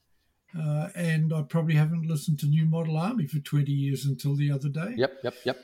[0.58, 4.52] Uh, and I probably haven't listened to New Model Army for 20 years until the
[4.52, 4.94] other day.
[4.96, 5.58] Yep, yep, yep.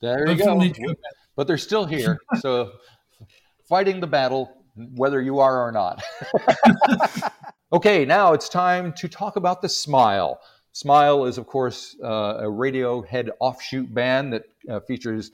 [0.00, 0.58] There you go.
[0.58, 0.94] go.
[1.36, 2.18] But they're still here.
[2.38, 2.72] so
[3.68, 6.02] fighting the battle, whether you are or not.
[7.72, 10.40] okay, now it's time to talk about the Smile.
[10.72, 15.30] Smile is, of course, uh, a Radiohead offshoot band that uh, features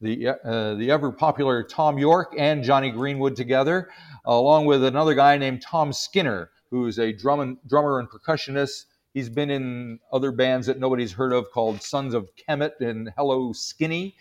[0.00, 3.90] the uh, the ever popular Thom Yorke and Jonny Greenwood together,
[4.24, 8.84] along with another guy named Tom Skinner, who's a drum and, drummer and percussionist.
[9.12, 13.52] He's been in other bands that nobody's heard of called Sons of Kemet and Hello
[13.52, 14.14] Skinny.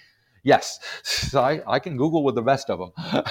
[0.43, 3.23] Yes, I, I can Google with the best of them,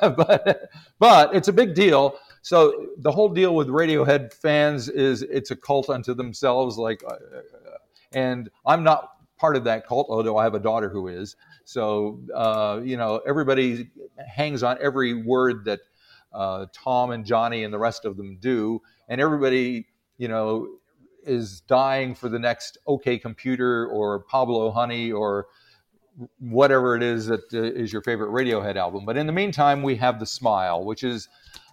[0.16, 2.16] but but it's a big deal.
[2.42, 6.76] So the whole deal with Radiohead fans is it's a cult unto themselves.
[6.76, 7.16] Like, uh,
[8.12, 11.36] and I'm not part of that cult, although I have a daughter who is.
[11.64, 13.90] So uh, you know, everybody
[14.28, 15.80] hangs on every word that
[16.32, 19.86] uh, Thom and Jonny and the rest of them do, and everybody
[20.18, 20.68] you know
[21.24, 25.46] is dying for the next OK Computer or Pablo Honey or
[26.38, 29.04] whatever it is that uh, is your favorite Radiohead album.
[29.06, 31.28] But in the meantime, we have The Smile, which is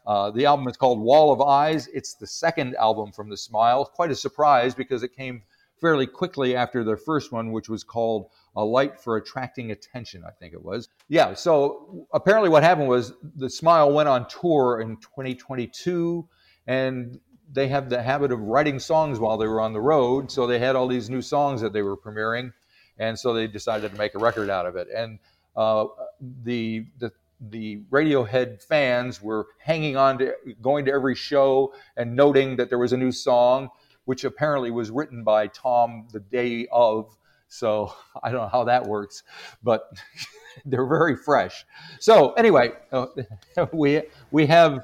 [0.10, 1.88] uh, the album is called Wall of Eyes.
[1.94, 3.86] It's the second album from The Smile.
[3.86, 5.44] Quite a surprise because it came
[5.80, 10.32] fairly quickly after their first one, which was called A Light for Attracting Attention, I
[10.32, 10.90] think it was.
[11.10, 16.28] Yeah, so apparently what happened was The Smile went on tour in 2022
[16.66, 17.20] and
[17.54, 20.32] they have the habit of writing songs while they were on the road.
[20.32, 22.52] So they had all these new songs that they were premiering
[22.98, 24.88] and so they decided to make a record out of it.
[24.92, 25.20] And
[25.56, 25.86] uh,
[26.20, 32.56] the the the Radiohead fans were hanging on to going to every show and noting
[32.58, 33.70] that there was a new song,
[34.06, 37.16] which apparently was written by Thom the day of.
[37.48, 39.24] So I don't know how that works,
[39.64, 39.90] but
[40.66, 41.66] they're very fresh.
[42.00, 43.08] So anyway, uh,
[43.74, 44.84] we we have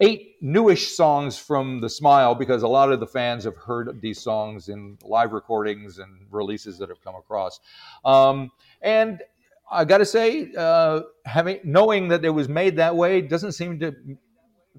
[0.00, 4.20] eight newish songs from The Smile because a lot of the fans have heard these
[4.20, 7.60] songs in live recordings and releases that have come across.
[8.04, 8.50] Um,
[8.82, 9.22] and
[9.70, 13.78] I got to say, uh, having knowing that it was made that way doesn't seem
[13.80, 13.94] to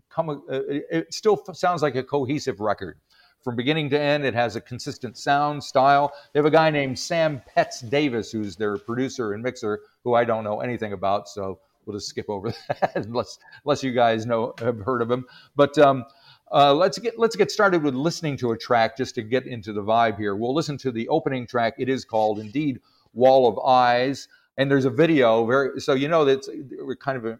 [0.10, 0.30] come.
[0.30, 3.00] Uh, it still sounds like a cohesive record.
[3.44, 6.12] From beginning to end, it has a consistent sound style.
[6.34, 10.44] They have a guy named Sam Petts-Davies, who's their producer and mixer, who I don't
[10.44, 11.30] know anything about.
[11.30, 15.26] So we'll just skip over that unless unless you guys know have heard of him.
[15.56, 16.06] But um,
[16.52, 19.74] uh, let's get let's get started with listening to a track just to get into
[19.74, 20.36] the vibe here.
[20.36, 21.76] We'll listen to the opening track.
[21.78, 22.80] It is called indeed
[23.14, 25.46] "Wall of Eyes," and there's a video.
[25.46, 26.46] Very so you know that
[26.82, 27.40] we're kind of a,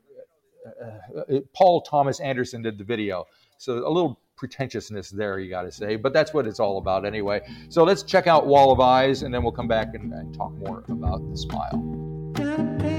[0.68, 3.26] uh, uh, Paul Thomas Anderson did the video,
[3.58, 7.06] so a little pretentiousness there, you got to say, but that's what it's all about
[7.06, 7.42] anyway.
[7.70, 10.54] So let's check out Wall of Eyes, and then we'll come back and, and talk
[10.54, 12.97] more about the smile.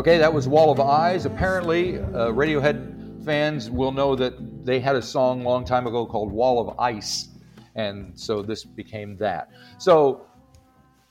[0.00, 1.26] Okay, that was Wall of Eyes.
[1.26, 6.32] Apparently, uh, Radiohead fans will know that they had a song long time ago called
[6.32, 7.28] Wall of Ice,
[7.74, 9.50] and so this became that.
[9.76, 10.24] So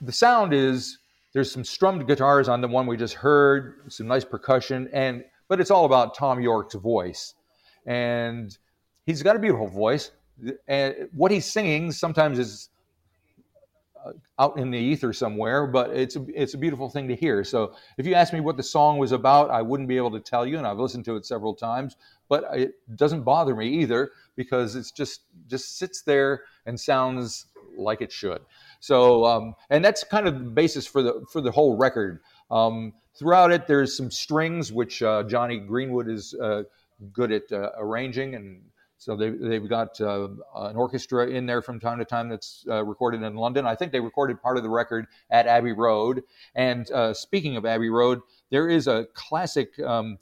[0.01, 0.97] the sound is
[1.33, 5.61] there's some strummed guitars on the one we just heard, some nice percussion, and but
[5.61, 7.35] it's all about Thom Yorke's voice,
[7.85, 8.57] and
[9.05, 10.09] he's got a beautiful voice,
[10.67, 12.69] and what he's singing sometimes is
[14.37, 17.43] out in the ether somewhere, but it's a, it's a beautiful thing to hear.
[17.43, 20.19] So if you ask me what the song was about, I wouldn't be able to
[20.19, 21.95] tell you, and I've listened to it several times.
[22.27, 28.01] But it doesn't bother me either because it's just just sits there and sounds like
[28.01, 28.41] it should.
[28.79, 32.21] So um, and that's kind of the basis for the for the whole record.
[32.51, 36.63] Um, throughout it, there's some strings which uh, Jonny Greenwood is uh,
[37.11, 38.61] good at uh, arranging and
[38.99, 42.83] so they, they've got uh, an orchestra in there from time to time that's uh,
[42.83, 43.65] recorded in London.
[43.65, 46.21] I think they recorded part of the record at Abbey Road.
[46.53, 48.19] And uh, speaking of Abbey Road,
[48.51, 50.17] there is a classic um,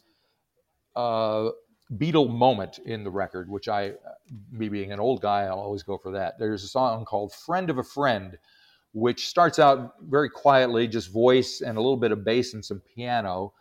[0.95, 1.49] uh,
[1.97, 3.93] Beatle moment in the record, which I,
[4.51, 6.37] me being an old guy, I'll always go for that.
[6.37, 8.37] There's a song called Friend of a Friend,
[8.93, 12.81] which starts out very quietly, just voice and a little bit of bass and some
[12.95, 13.53] piano.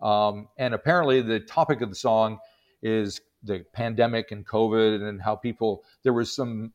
[0.00, 2.38] Um, and apparently, the topic of the song
[2.82, 6.72] is the pandemic and COVID and how people there was some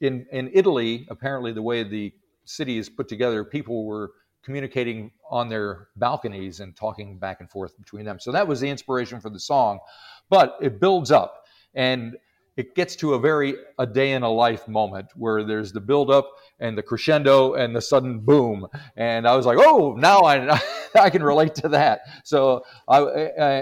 [0.00, 2.12] in in Italy apparently the way the
[2.44, 7.76] city is put together people were communicating on their balconies and talking back and forth
[7.76, 8.20] between them.
[8.20, 9.80] So that was the inspiration for the song
[10.28, 11.44] but it builds up
[11.74, 12.16] and
[12.56, 16.10] it gets to a very a day in a life moment where there's the build
[16.10, 18.66] up and the crescendo and the sudden boom.
[18.96, 20.60] And i was like oh now i
[21.00, 23.00] i can relate to that so i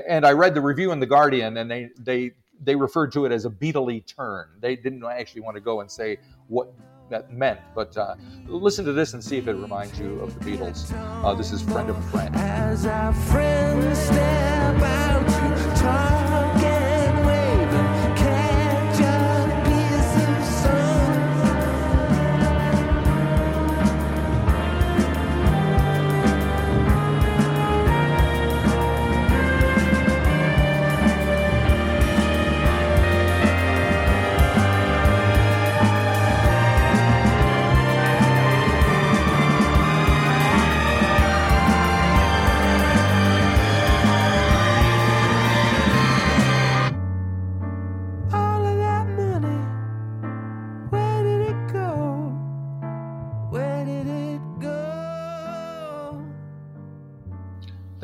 [0.09, 3.33] and i read the review in the guardian and they they they referred to it
[3.33, 4.49] as a Beatley turn.
[4.61, 6.19] They didn't actually want to go and say
[6.49, 6.73] what
[7.11, 8.15] that meant, but uh,
[8.47, 10.93] listen to this and see if it reminds you of the Beatles.
[11.25, 12.35] Uh, this is "Friend of a Friend."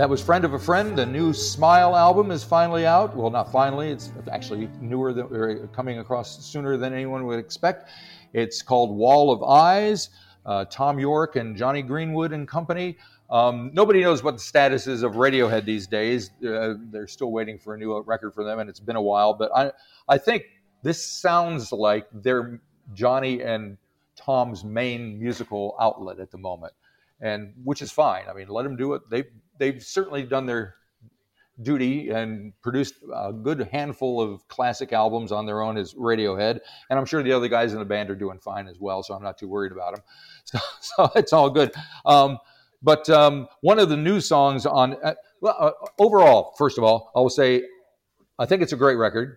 [0.01, 0.97] That was Friend of a Friend.
[0.97, 3.15] The new Smile album is finally out.
[3.15, 7.91] Well, not finally, it's actually newer than or coming across sooner than anyone would expect.
[8.33, 10.09] It's called Wall of Eyes.
[10.47, 12.97] Uh, Thom Yorke and Jonny Greenwood and company.
[13.29, 16.31] Um, nobody knows what the status is of Radiohead these days.
[16.43, 19.35] Uh, they're still waiting for a new record for them, and it's been a while.
[19.35, 19.71] But I,
[20.09, 20.45] I think
[20.83, 22.59] this sounds like they're
[22.95, 23.77] Jonny and
[24.17, 26.73] Thom's main musical outlet at the moment,
[27.21, 28.25] and which is fine.
[28.31, 29.03] I mean, let them do it.
[29.11, 29.25] They
[29.61, 30.75] they've certainly done their
[31.63, 36.99] duty and produced a good handful of classic albums on their own as Radiohead, and
[36.99, 39.03] I'm sure the other guys in the band are doing fine as well.
[39.03, 40.03] So I'm not too worried about them.
[40.45, 41.71] So, so it's all good.
[42.07, 42.39] Um,
[42.83, 47.13] but um, one of the new songs on uh, well, uh, overall, first of all,
[47.15, 47.63] I will say
[48.39, 49.37] I think it's a great record.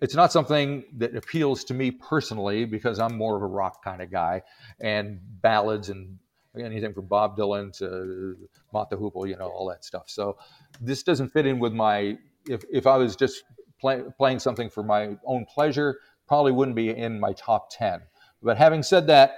[0.00, 4.00] It's not something that appeals to me personally because I'm more of a rock kind
[4.00, 4.42] of guy
[4.80, 6.18] and ballads and
[6.58, 8.36] anything from Bob Dylan to
[8.72, 10.04] the Hoople, you know, all that stuff.
[10.08, 10.36] So
[10.80, 12.18] this doesn't fit in with my.
[12.48, 13.44] If if I was just
[13.80, 18.00] play, playing something for my own pleasure, probably wouldn't be in my top ten.
[18.42, 19.34] But having said that,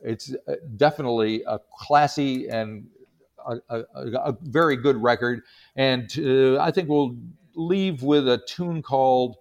[0.00, 2.86] it's uh, definitely a classy and
[3.46, 5.42] a, a, a very good record.
[5.76, 7.16] And uh, I think we'll
[7.54, 9.36] leave with a tune called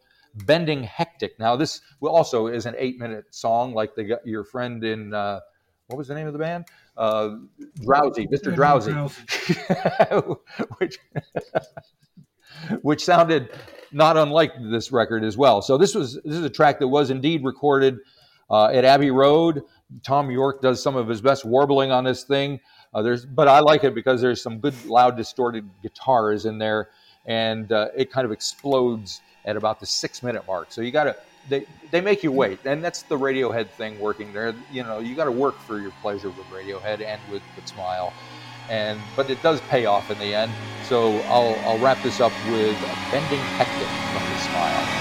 [0.45, 5.39] "Bending Hectic." Now, this also is an eight-minute song, like the your friend in uh,
[5.87, 6.65] what was the name of the band?
[6.95, 7.35] Uh,
[7.81, 8.53] Drowsy, Mr.
[8.53, 8.91] Drowsy,
[10.77, 10.99] which
[12.81, 13.49] which sounded
[13.91, 15.61] not unlike this record as well.
[15.61, 17.99] So this was this is a track that was indeed recorded
[18.49, 19.63] uh, at Abbey Road.
[20.03, 22.59] Thom Yorke does some of his best warbling on this thing.
[22.93, 26.89] Uh, there's, but I like it because there's some good loud distorted guitars in there,
[27.25, 30.71] and uh, it kind of explodes at about the six minute mark.
[30.71, 31.15] So you got to
[31.45, 34.53] they they make you wait, and that's the Radiohead thing working there.
[34.69, 38.17] You know, you got to work for your pleasure with Radiohead and with, with Smile,
[38.67, 40.59] and but it does pay off in the end.
[40.79, 44.91] So I'll I'll wrap this up with a "Bending Hectic" from the Smile.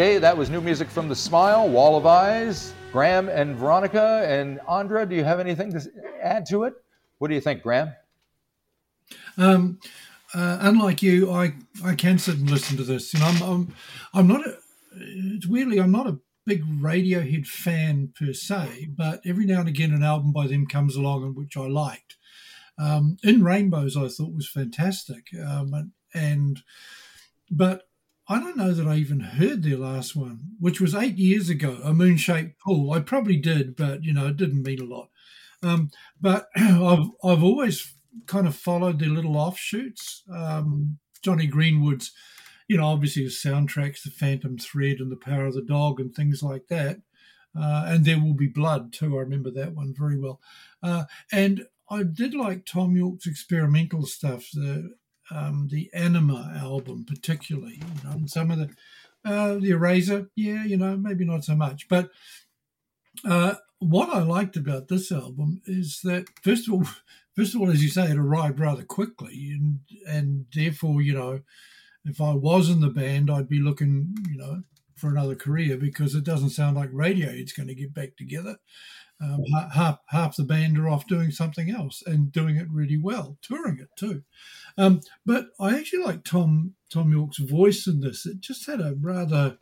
[0.00, 4.58] Okay, that was new music from the Smile, Wall of Eyes, Graham and Veronica and
[4.66, 5.04] Andra.
[5.04, 5.82] Do you have anything to
[6.22, 6.72] add to it?
[7.18, 7.92] What do you think, Graham?
[9.36, 9.78] Um,
[10.32, 11.52] uh, unlike you, I
[11.84, 13.12] I can sit and listen to this.
[13.12, 13.74] You know, I'm I'm,
[14.14, 14.46] I'm not.
[14.46, 14.56] A,
[14.96, 19.92] it's weirdly, I'm not a big Radiohead fan per se, but every now and again,
[19.92, 22.16] an album by them comes along, which I liked.
[22.78, 26.62] Um, In Rainbows, I thought was fantastic, um, and, and
[27.50, 27.89] but
[28.30, 31.80] I don't know that I even heard their last one, which was eight years ago,
[31.82, 32.92] a moon shaped pool.
[32.92, 35.08] I probably did, but you know, it didn't mean a lot.
[35.64, 35.90] Um,
[36.20, 37.92] but I've I've always
[38.26, 40.22] kind of followed their little offshoots.
[40.32, 42.12] Um, Jonny Greenwood's,
[42.68, 46.14] you know, obviously his soundtracks, The Phantom Thread and The Power of the Dog and
[46.14, 46.98] things like that.
[47.58, 49.16] Uh, and There Will Be Blood too.
[49.16, 50.40] I remember that one very well.
[50.84, 54.94] Uh, and I did like Thom Yorke's experimental stuff, the
[55.30, 57.80] um, the Anima album particularly.
[57.80, 58.70] You know, some of the
[59.24, 62.10] uh, the Eraser, yeah, you know, maybe not so much, but
[63.24, 66.84] uh, what I liked about this album is that first of all,
[67.36, 71.40] first of all, as you say, it arrived rather quickly, and and therefore, you know,
[72.04, 74.62] if I was in the band, I'd be looking, you know,
[74.96, 78.56] for another career because it doesn't sound like Radiohead's going to get back together.
[79.22, 79.44] Um,
[79.74, 83.78] half half the band are off doing something else and doing it really well, touring
[83.78, 84.22] it too.
[84.78, 88.24] Um, but I actually like Thom Thom Yorke's voice in this.
[88.24, 89.58] It just had a rather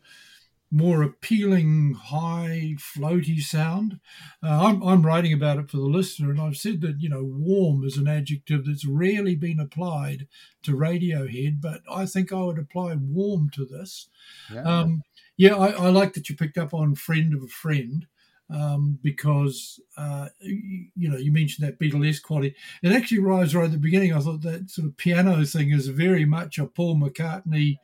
[0.71, 3.99] more appealing, high, floaty sound.
[4.43, 7.23] Uh, I'm, I'm writing about it for the listener, and I've said that, you know,
[7.23, 10.27] warm is an adjective that's rarely been applied
[10.63, 14.09] to Radiohead, but I think I would apply warm to this.
[14.53, 14.61] Yeah.
[14.61, 15.01] Um,
[15.37, 18.05] yeah, I, I like that you picked up on friend of a friend.
[18.51, 22.55] Um, because uh, you, know you mentioned that Beatles quality.
[22.81, 24.11] It actually arrives right at the beginning.
[24.11, 27.77] I thought that sort of piano thing is very much a Paul McCartney,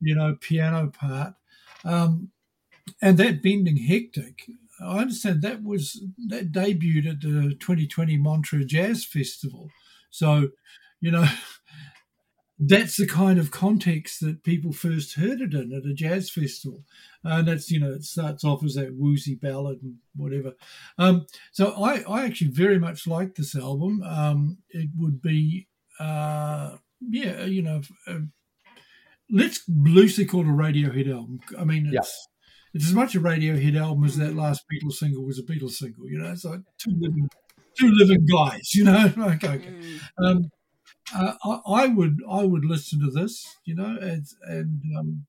[0.00, 1.34] you know, piano part.
[1.84, 2.30] Um,
[3.02, 4.46] and that bending hectic,
[4.80, 9.70] I understand that was that debuted at the 2020 Montreux Jazz Festival.
[10.10, 10.48] So,
[11.00, 11.26] you know,
[12.62, 16.84] that's the kind of context that people first heard it in at a jazz festival.
[17.24, 20.52] And that's, you know, it starts off as that woozy ballad and whatever.
[20.98, 24.02] Um, so I, I actually very much like this album.
[24.02, 28.18] Um, it would be, uh, yeah, you know, uh,
[29.30, 31.40] let's loosely call it a Radiohead album.
[31.58, 32.74] I mean, it's, Yeah.
[32.74, 36.06] it's as much a Radiohead album as that last Beatles single was a Beatles single.
[36.10, 37.26] You know, it's like two living,
[37.78, 38.70] two living guys.
[38.74, 39.80] You know, okay, okay.
[40.20, 40.26] Mm.
[40.26, 40.50] Um,
[41.14, 43.56] uh, I, I would, I would listen to this.
[43.64, 45.26] You know, and, and um,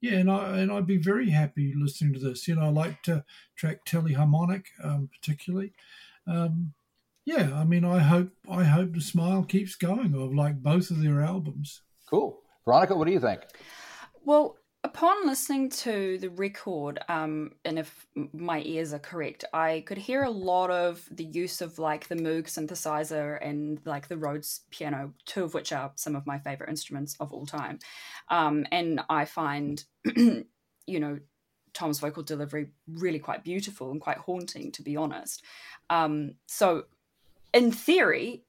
[0.00, 2.48] yeah, and I and I'd be very happy listening to this.
[2.48, 3.24] You know, I like to
[3.56, 5.72] track Teleharmonic, um, particularly.
[6.26, 6.72] Um,
[7.24, 10.14] yeah, I mean, I hope I hope the smile keeps going.
[10.14, 11.82] I've liked both of their albums.
[12.08, 12.40] Cool.
[12.64, 13.42] Veronica, what do you think?
[14.24, 19.98] Well, upon listening to the record, um, and if my ears are correct, I could
[19.98, 24.60] hear a lot of the use of like the Moog synthesizer and like the Rhodes
[24.70, 27.78] piano, two of which are some of my favorite instruments of all time.
[28.28, 29.84] Um, and I find,
[30.16, 30.46] you
[30.86, 31.18] know,
[31.74, 35.44] Thom's vocal delivery really quite beautiful and quite haunting, to be honest.
[35.88, 36.84] Um, so,
[37.52, 38.44] in theory,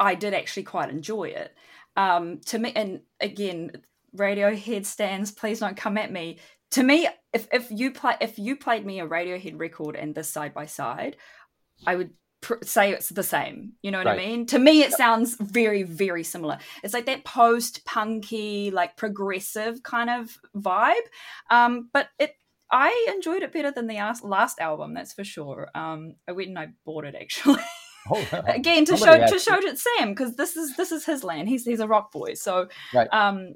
[0.00, 1.54] I did actually quite enjoy it.
[1.96, 3.72] Um, to me, and again,
[4.16, 6.38] Radiohead stands, please don't come at me.
[6.72, 10.30] To me, if if you play if you played me a Radiohead record and this
[10.30, 11.16] side by side,
[11.86, 13.72] I would pr- say it's the same.
[13.82, 14.20] You know what Right.
[14.20, 14.46] I mean?
[14.46, 16.58] To me, it sounds very very similar.
[16.82, 21.06] It's like that post punky, like progressive kind of vibe.
[21.50, 22.34] Um, but it.
[22.70, 25.70] I enjoyed it better than the last, last album, that's for sure.
[25.74, 27.62] Um, I went and I bought it actually.
[28.10, 31.48] Oh, again to show to show to Sam because this is this is his land.
[31.48, 33.08] He's he's a rock boy, so Right.
[33.10, 33.54] um,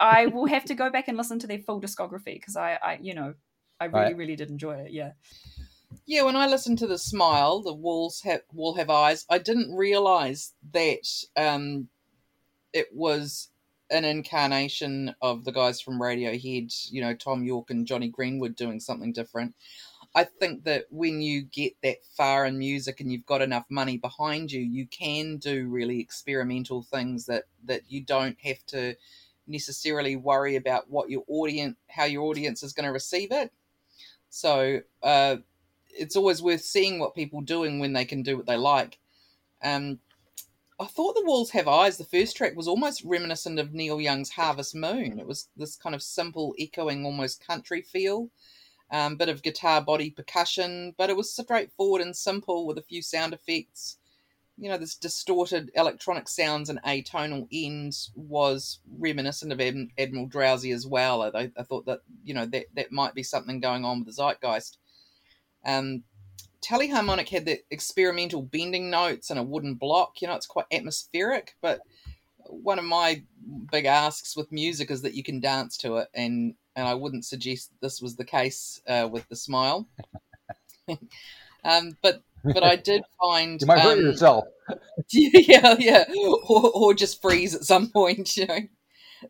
[0.00, 2.98] I will have to go back and listen to their full discography because I I
[3.00, 3.34] you know
[3.80, 4.14] I really Right.
[4.14, 4.92] really did enjoy it.
[4.92, 5.12] Yeah.
[6.06, 9.24] Yeah, when I listened to the Smile, the walls have wall have eyes.
[9.30, 11.88] I didn't realize that um,
[12.72, 13.50] it was
[13.90, 16.90] an incarnation of the guys from Radiohead.
[16.92, 19.54] You know, Thom Yorke and Jonny Greenwood doing something different.
[20.14, 23.98] I think that when you get that far in music and you've got enough money
[23.98, 28.94] behind you, you can do really experimental things that that you don't have to
[29.46, 33.52] necessarily worry about what your audience, how your audience is going to receive it.
[34.30, 35.36] So uh,
[35.86, 38.98] it's always worth seeing what people doing when they can do what they like.
[39.62, 40.00] Um,
[40.80, 41.98] I thought the walls have eyes.
[41.98, 45.20] The first track was almost reminiscent of Neil Young's Harvest Moon.
[45.20, 48.30] It was this kind of simple, echoing, almost country feel.
[48.90, 53.02] Um, bit of guitar body percussion, but it was straightforward and simple with a few
[53.02, 53.98] sound effects.
[54.56, 60.70] You know, this distorted electronic sounds and atonal ends was reminiscent of Ad- Admiral Drowsy
[60.70, 61.22] as well.
[61.22, 64.22] I, I thought that you know that that might be something going on with the
[64.22, 64.78] zeitgeist.
[65.66, 66.04] Um,
[66.62, 70.22] Teleharmonic had the experimental bending notes and a wooden block.
[70.22, 71.80] You know, it's quite atmospheric, but
[72.46, 73.22] one of my
[73.70, 77.24] big asks with music is that you can dance to it, and and I wouldn't
[77.24, 79.88] suggest this was the case uh, with the smile.
[81.64, 84.44] um, but but I did find You might hurt um, yourself.
[85.10, 86.04] yeah, yeah,
[86.48, 88.36] or, or just freeze at some point.
[88.36, 88.58] You know,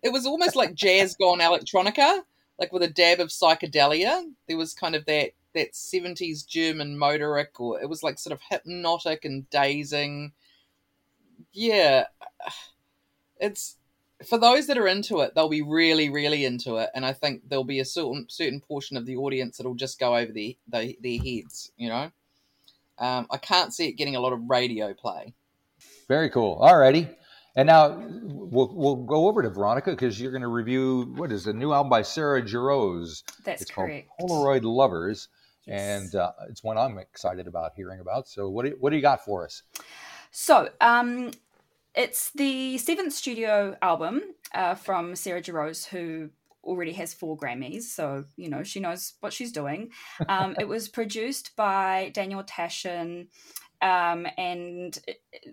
[0.03, 2.21] it was almost like jazz gone electronica,
[2.59, 4.25] like with a dab of psychedelia.
[4.49, 8.41] There was kind of that that seventies German motorik, or it was like sort of
[8.49, 10.33] hypnotic and dazing.
[11.53, 12.07] Yeah,
[13.39, 13.77] it's
[14.25, 17.43] for those that are into it, they'll be really, really into it, and I think
[17.49, 20.93] there'll be a certain certain portion of the audience that'll just go over their their,
[21.03, 21.73] their heads.
[21.77, 22.11] You know,
[22.99, 25.35] um, I can't see it getting a lot of radio play.
[26.09, 26.55] Very cool.
[26.61, 27.09] All righty.
[27.57, 31.47] And now we'll, we'll go over to Veronica because you're going to review what is
[31.47, 33.23] a new album by Sarah Jarosz.
[33.45, 34.09] That's it's correct.
[34.19, 35.29] called Polaroid Lovers,
[35.67, 35.81] Yes.
[36.13, 38.29] and uh, it's one I'm excited about hearing about.
[38.29, 39.63] So what do you, what do you got for us?
[40.31, 41.31] So, um,
[41.95, 44.21] it's the seventh studio album
[44.53, 46.31] uh, from Sarah Jarosz, who
[46.65, 49.91] already has four Grammys, so you know she knows what she's doing.
[50.29, 53.29] Um, it was produced by Daniel Tashian.
[53.83, 54.99] Um, and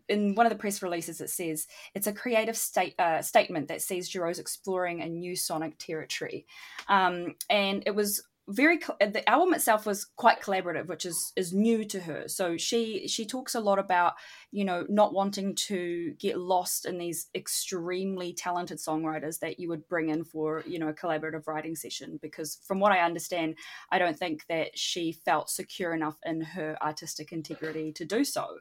[0.08, 3.82] in one of the press releases, it says it's a creative state, uh, statement that
[3.82, 6.46] sees Jarosz exploring a new sonic territory.
[6.88, 11.86] Um, and it was very the album itself was quite collaborative which is is new
[11.86, 14.14] to her so she she talks a lot about
[14.52, 19.88] you know not wanting to get lost in these extremely talented songwriters that you would
[19.88, 23.56] bring in for you know a collaborative writing session because from what i understand
[23.92, 28.58] i don't think that she felt secure enough in her artistic integrity to do so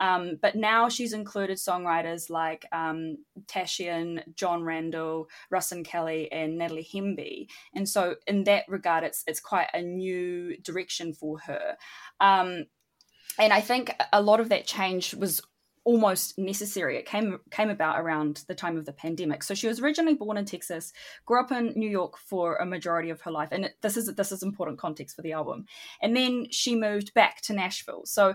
[0.00, 6.88] um, but now she's included songwriters like um, Tashian, Jon Randall, Ruston Kelly, and Natalie
[6.92, 7.48] Hemby.
[7.74, 11.76] And so, in that regard, it's it's quite a new direction for her.
[12.20, 12.66] Um,
[13.38, 15.40] and I think a lot of that change was
[15.88, 16.98] almost necessary.
[16.98, 19.42] It came came about around the time of the pandemic.
[19.42, 20.92] So she was originally born in Texas,
[21.24, 24.30] grew up in New York for a majority of her life, and this is this
[24.30, 25.64] is important context for the album.
[26.02, 28.02] And then she moved back to Nashville.
[28.04, 28.34] So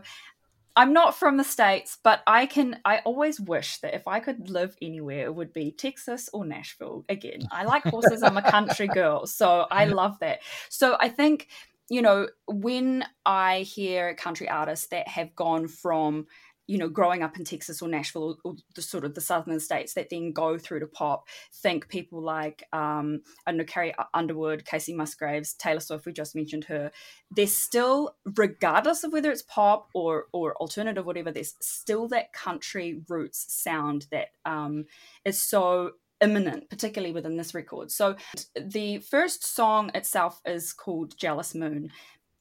[0.75, 2.79] I'm not from the states, but I can.
[2.85, 7.05] I always wish that if I could live anywhere, it would be Texas or Nashville.
[7.07, 8.23] Again, I like horses.
[8.23, 10.39] I'm a country girl, so I love that.
[10.69, 11.49] So I think
[11.93, 16.27] you know when I hear country artists that have gone from
[16.65, 19.93] you know, growing up in Texas or Nashville or, the sort of the southern states
[19.93, 24.95] that then go through to pop, think people like um, I know Carrie Underwood, Kacey
[24.95, 26.05] Musgraves, Taylor Swift.
[26.05, 26.91] We just mentioned her.
[27.31, 31.31] They're still, regardless of whether it's pop or or alternative, whatever.
[31.31, 34.85] There's still that country roots sound that um,
[35.25, 35.91] is so
[36.23, 37.91] imminent, particularly within this record.
[37.91, 38.15] So
[38.55, 41.91] the first song itself is called Jealous Moon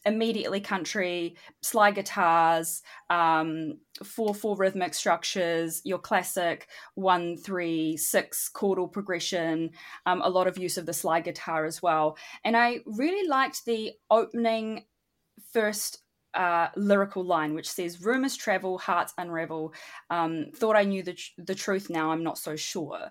[0.04, 8.90] immediately country, slide guitars, um, four four rhythmic structures, your classic one three six chordal
[8.90, 9.70] progression,
[10.06, 12.16] um, a lot of use of the slide guitar as well.
[12.44, 14.84] And I really liked the opening
[15.52, 16.01] first
[16.34, 19.74] uh, lyrical line, which says, "Rumors travel, hearts unravel.
[20.10, 23.10] Um, thought I knew the tr- the truth, now I'm not so sure."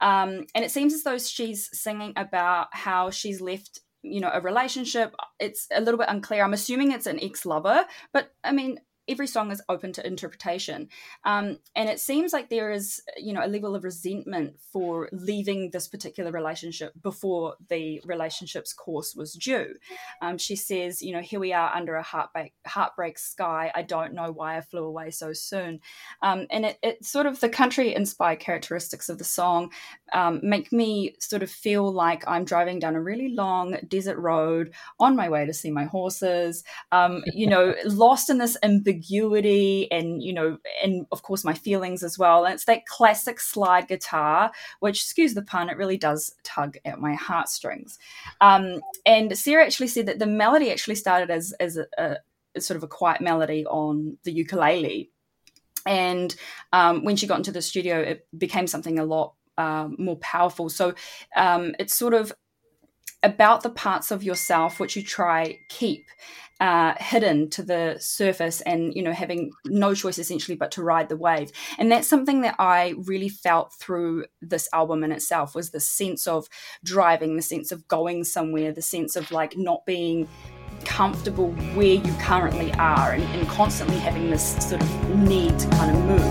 [0.00, 4.40] Um, and it seems as though she's singing about how she's left you know a
[4.40, 8.80] relationship it's a little bit unclear i'm assuming it's an ex-lover but i mean
[9.12, 10.88] every song is open to interpretation.
[11.24, 15.70] Um, and it seems like there is you know a level of resentment for leaving
[15.70, 19.74] this particular relationship before the relationship's course was due.
[20.20, 23.70] Um, she says you know here we are under a heartbreak heartbreak sky.
[23.74, 25.80] I don't know why i flew away so soon.
[26.22, 29.70] Um, and it, it, sort of the country inspired characteristics of the song
[30.12, 34.72] um, make me sort of feel like i'm driving down a really long desert road
[35.00, 40.22] on my way to see my horses um, you know lost in this ambiguity and
[40.22, 42.44] you know and of course my feelings as well.
[42.44, 44.50] And it's that classic slide guitar
[44.80, 47.98] which excuse the pun it really does tug at my heartstrings.
[48.40, 52.18] Um, and sarah actually said that the melody actually started as as a,
[52.54, 55.10] a sort of a quiet melody on the ukulele.
[55.84, 56.34] And
[56.72, 60.68] um, when she got into the studio it became something a lot uh, more powerful.
[60.68, 60.94] So
[61.36, 62.32] um, it's sort of
[63.22, 66.06] about the parts of yourself which you try keep
[66.60, 71.08] uh, hidden to the surface and you know having no choice essentially but to ride
[71.08, 71.50] the wave.
[71.78, 76.26] And that's something that i really felt through this album in itself was the sense
[76.26, 76.48] of
[76.84, 80.28] driving the sense of going somewhere the sense of like not being
[80.84, 85.96] comfortable where you currently are and, and constantly having this sort of need to kind
[85.96, 86.21] of move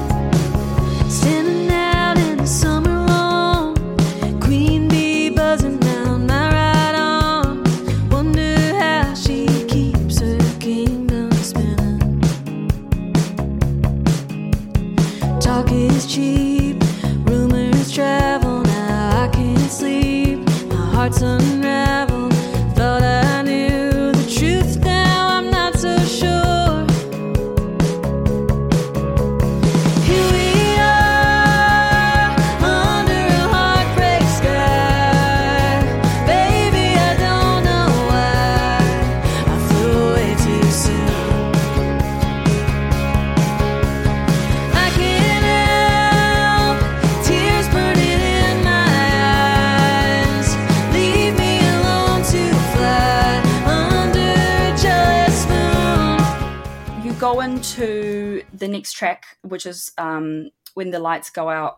[59.62, 61.78] which is um, when the lights go out.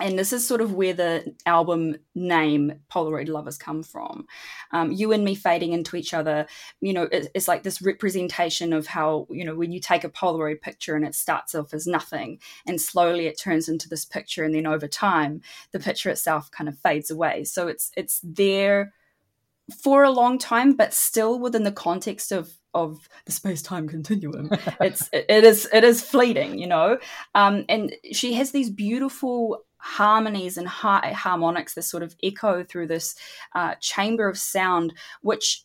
[0.00, 4.26] And this is sort of where the album name polaroid lovers come from.
[4.72, 6.46] Um, you and me fading into each other
[6.80, 10.08] you know it, it's like this representation of how you know when you take a
[10.08, 14.44] polaroid picture and it starts off as nothing and slowly it turns into this picture
[14.44, 15.40] and then over time
[15.72, 17.44] the picture itself kind of fades away.
[17.44, 18.92] So it's it's there
[19.82, 24.48] for a long time but still within the context of of the space-time continuum
[24.80, 26.98] it's it is it is fleeting you know
[27.34, 32.86] um and she has these beautiful harmonies and high harmonics that sort of echo through
[32.86, 33.16] this
[33.56, 35.64] uh, chamber of sound, which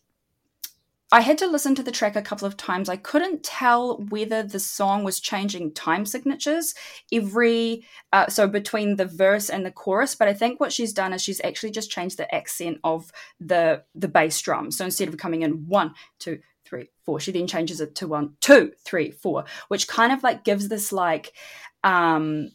[1.09, 2.89] I had to listen to the track a couple of times.
[2.89, 6.75] I couldn't tell whether the song was changing time signatures
[7.13, 10.15] every uh, so between the verse and the chorus.
[10.15, 13.83] But I think what she's done is she's actually just changed the accent of the
[13.95, 14.71] the bass drum.
[14.71, 18.35] So instead of coming in one, two, three, four, she then changes it to one,
[18.41, 21.33] two, three, four, which kind of like gives this like
[21.83, 22.49] um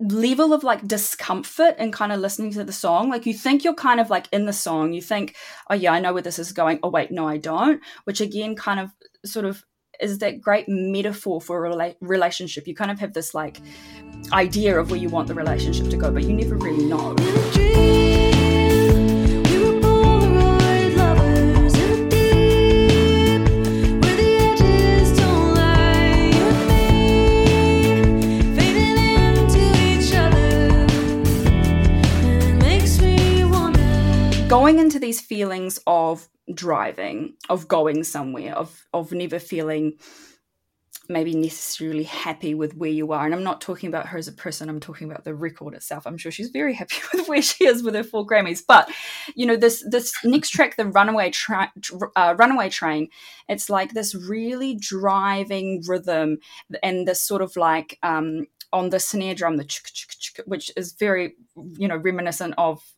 [0.00, 3.08] level of like discomfort and kind of listening to the song.
[3.08, 4.92] Like you think you're kind of like in the song.
[4.92, 5.36] You think
[5.70, 6.80] oh yeah i know where this is going.
[6.82, 8.90] Oh wait no i don't which again kind of
[9.24, 9.64] sort of
[10.00, 12.66] is that great metaphor for a rela- relationship.
[12.66, 13.60] You kind of have this like
[14.32, 17.14] idea of where you want the relationship to go but you never really know
[34.48, 39.94] going into these feelings of driving, of going somewhere, of of never feeling
[41.08, 43.24] maybe necessarily happy with where you are.
[43.24, 46.06] And I'm not talking about her as a person, I'm talking about the record itself.
[46.06, 48.62] I'm sure she's very happy with where she is with her four Grammys.
[48.66, 48.90] But,
[49.34, 51.32] you know, this this next track, the Runaway,
[52.16, 53.08] uh, Runaway Train,
[53.48, 56.38] it's like this really driving rhythm
[56.82, 59.68] and this sort of like um, on the snare drum, the
[60.46, 61.34] which is very,
[61.76, 62.93] you know, reminiscent of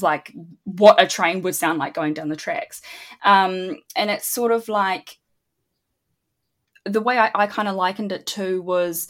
[0.00, 0.32] like
[0.64, 2.82] what a train would sound like going down the tracks.
[3.24, 5.18] Um, and it's sort of like
[6.84, 9.08] the way I, I kind of likened it to was,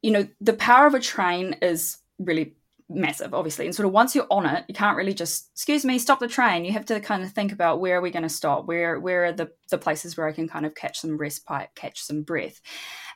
[0.00, 2.56] you know, the power of a train is really
[2.88, 3.66] massive, obviously.
[3.66, 6.28] And sort of once you're on it, you can't really just, excuse me, stop the
[6.28, 6.64] train.
[6.64, 8.66] You have to kind of think about where are we going to stop?
[8.66, 12.02] Where where are the, the places where I can kind of catch some respite, catch
[12.02, 12.60] some breath?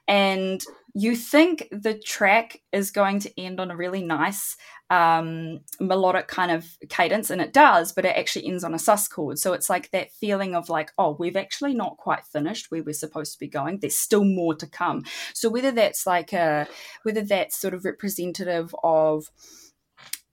[0.08, 0.62] And
[0.94, 4.56] you think the track is going to end on a really nice
[4.88, 9.08] um, melodic kind of cadence, and it does, but it actually ends on a sus
[9.08, 9.38] chord.
[9.38, 12.94] So it's like that feeling of like, oh, we've actually not quite finished where we're
[12.94, 13.80] supposed to be going.
[13.80, 15.04] There's still more to come.
[15.34, 16.66] So whether that's like a,
[17.02, 19.30] whether that's sort of representative of,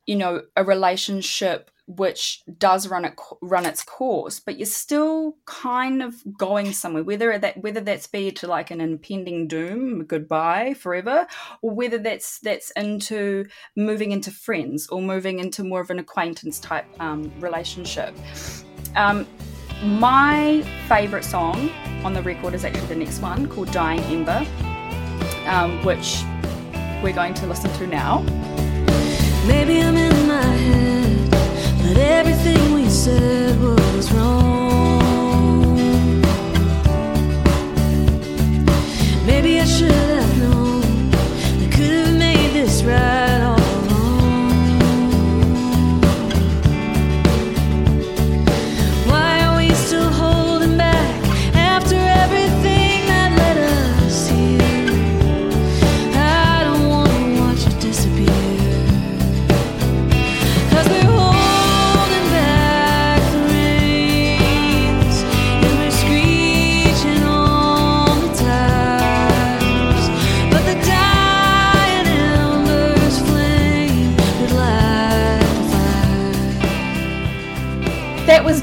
[0.05, 6.01] you know, a relationship which does run it run its course, but you're still kind
[6.01, 7.03] of going somewhere.
[7.03, 11.27] Whether that whether that's be to like an impending doom, goodbye forever,
[11.61, 13.45] or whether that's that's into
[13.75, 18.15] moving into friends or moving into more of an acquaintance type um, relationship.
[18.95, 19.27] Um,
[19.83, 21.69] my favorite song
[22.05, 24.45] on the record is actually the next one called "Dying Ember,"
[25.47, 26.23] um, which
[27.03, 28.62] we're going to listen to now.
[29.45, 31.31] Maybe I'm in my head.
[31.81, 34.42] But everything we said was wrong.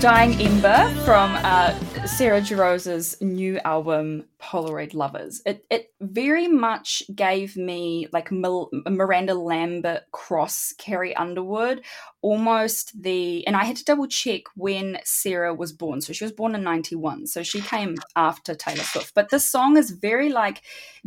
[0.00, 1.74] Dying Ember from uh,
[2.06, 5.42] Sarah Jarosz's new album Polaroid Lovers.
[5.44, 11.82] It it very much gave me like Miranda Lambert cross Carrie Underwood,
[12.22, 16.00] almost the and I had to double check when Sarah was born.
[16.00, 17.26] So she was born in 91.
[17.26, 19.14] So she came after Taylor Swift.
[19.14, 20.62] But this song is very like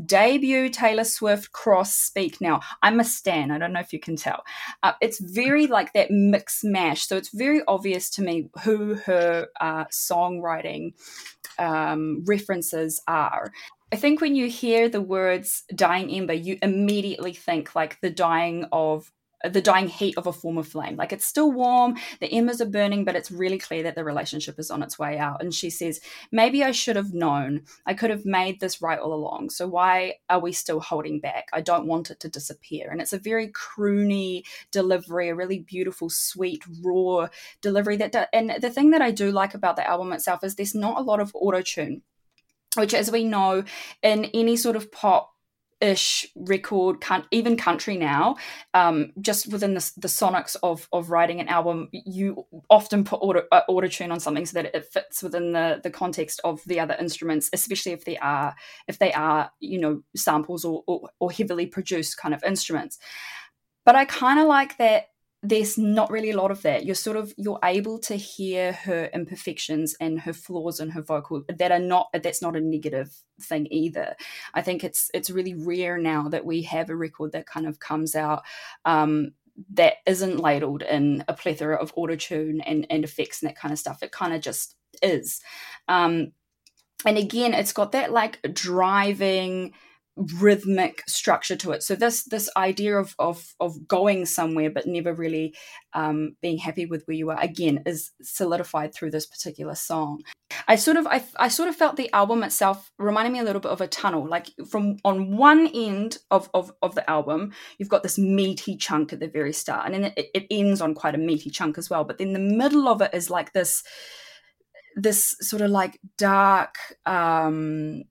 [0.06, 2.62] debut Taylor Swift cross speak now.
[2.84, 3.52] I'm a stan.
[3.52, 4.44] I don't know if you can tell.
[4.84, 7.08] Uh, it's very like that mix mash.
[7.08, 10.94] So it's very obvious to me who her uh, songwriting
[11.58, 13.52] um, references are.
[13.94, 18.66] I think when you hear the words dying ember, you immediately think like the dying
[18.72, 19.12] of
[19.48, 20.96] the dying heat of a former flame.
[20.96, 24.58] Like it's still warm, the embers are burning, but it's really clear that the relationship
[24.58, 25.44] is on its way out.
[25.44, 27.66] And she says, Maybe I should have known.
[27.86, 29.52] I could have made this right all along.
[29.52, 31.50] So why are we still holding back?
[31.54, 32.90] I don't want it to disappear.
[32.90, 34.42] And it's a very croony
[34.72, 37.28] delivery, a really beautiful, sweet, raw
[37.62, 40.74] delivery that and the thing that I do like about the album itself is there's
[40.74, 42.02] not a lot of auto tune
[42.76, 43.64] which as we know
[44.02, 45.34] in any sort of pop
[45.84, 48.38] ish record, even country now,
[48.74, 53.44] um, just within the, the sonics of of writing an album, you often put auto,
[53.52, 56.96] uh, tune on something so that it fits within the the context of the other
[57.00, 58.56] instruments, especially if they are
[58.88, 62.98] if they are you know samples or, or, or heavily produced kind of instruments.
[63.86, 65.08] But I kind of like that
[65.46, 66.86] there's not really a lot of that.
[66.86, 71.44] You're sort of you're able to hear her imperfections and her flaws in her vocal
[71.50, 74.16] that are not that's not a negative thing either.
[74.54, 77.80] I think it's it's really rare now that we have a record that kind of
[77.80, 78.44] comes out
[78.86, 79.34] um,
[79.74, 83.80] that isn't ladled in a plethora of autotune and, and effects and that kind of
[83.80, 84.02] stuff.
[84.02, 85.42] It kind of just is.
[85.90, 86.32] Um,
[87.06, 89.74] and again it's got that like driving
[90.16, 91.84] rhythmic structure to it.
[91.84, 95.56] So this this idea of of of going somewhere but never really
[95.94, 100.22] um, being happy with where you are again is solidified through this particular song.
[100.68, 103.62] I sort of I, I sort of felt the album itself reminded me a little
[103.62, 104.28] bit of a tunnel.
[104.28, 109.14] Like from on one end of of, of the album you've got this meaty chunk
[109.14, 111.90] at the very start and then it, it ends on quite a meaty chunk as
[111.90, 113.84] well but then the middle of it is like this
[114.96, 118.04] this sort of like dark um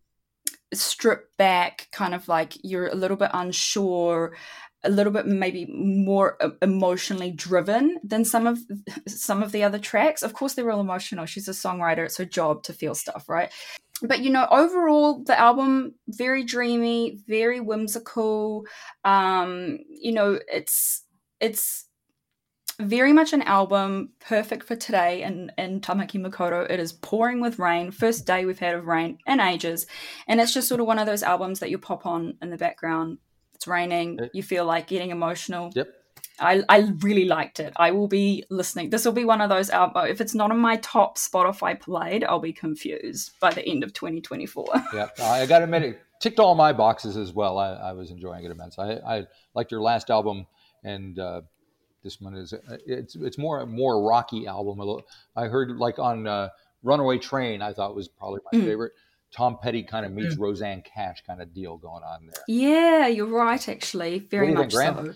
[0.73, 4.37] stripped back, kind of like you're a little bit unsure,
[4.85, 8.59] a little bit maybe more emotionally driven than some of
[9.09, 10.23] some of the other tracks.
[10.23, 11.27] Of course, they're all emotional.
[11.27, 13.51] She's a songwriter; it's her job to feel stuff, right?
[14.03, 18.67] But you know, overall, the album very dreamy, very whimsical.
[19.05, 21.05] Um, you know, it's
[21.41, 21.87] it's
[22.81, 26.71] very much an album perfect for today in, in Tamaki Makaurau.
[26.71, 29.87] It is pouring with rain, first day we've had of rain in ages.
[30.27, 32.57] And it's just sort of one of those albums that you pop on in the
[32.57, 33.19] background.
[33.55, 35.71] It's raining, you feel like getting emotional.
[35.75, 35.89] Yep.
[36.41, 37.73] I, I really liked it.
[37.77, 38.91] I will be listening.
[38.91, 40.11] This will be one of those albums.
[40.11, 43.93] If it's not on my top Spotify played, I'll be confused by the end of
[43.93, 44.67] 2024.
[44.95, 47.59] yeah, I got to admit, it ticked all my boxes as well.
[47.59, 48.85] I, I was enjoying it immensely.
[48.85, 49.23] I, I
[49.55, 50.47] liked your last album,
[50.83, 51.43] and uh,
[52.03, 52.55] this one is
[52.87, 55.03] it's it's more a more rocky album.
[55.37, 56.49] I heard like on uh,
[56.83, 58.65] Runaway Train, I thought was probably my mm.
[58.65, 58.93] favorite.
[59.33, 60.43] Tom Petty kind of meets yeah.
[60.43, 62.45] Rosanne Cash kind of deal going on there.
[62.49, 63.67] Yeah, you're right.
[63.69, 65.15] Actually, very much so.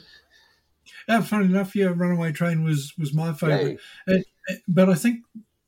[1.09, 4.25] Yeah, funny enough, yeah, Runaway Train was was my favorite, hey.
[4.69, 5.25] but I think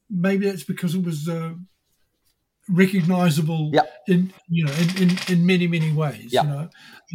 [0.09, 1.55] maybe that's because it was uh,
[2.69, 3.93] recognizable yep.
[4.07, 6.33] in you know in, in, in many many ways.
[6.33, 6.45] Yep.
[6.45, 6.69] You know,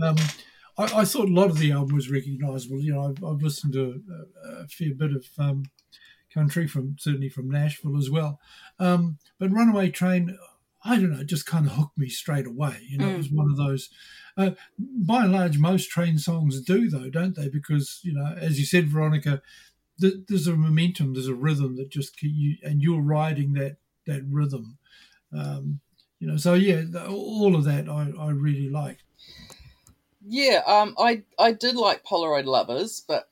[0.04, 0.16] um,
[0.78, 2.80] I, I, thought a lot of the album was recognisable.
[2.80, 4.02] You know, I've, I've listened to
[4.44, 5.64] a, a, fair bit of um,
[6.34, 8.40] country from certainly from Nashville as well.
[8.80, 10.38] Um, but Runaway Train,
[10.84, 12.78] I don't know, just kind of hooked me straight away.
[12.88, 13.14] You know, mm.
[13.14, 13.90] it was one of those.
[14.36, 17.50] Uh, by and large, most train songs do though, don't they?
[17.50, 19.42] Because you know, as you said, Veronica,
[20.02, 23.78] th- there's a momentum, there's a rhythm that just keep you and you're riding that
[24.08, 24.78] that rhythm.
[25.32, 25.80] Um,
[26.20, 29.04] you know, so yeah, all of that I, I really liked.
[30.26, 33.30] Yeah, um, I I did like Polaroid Lovers, but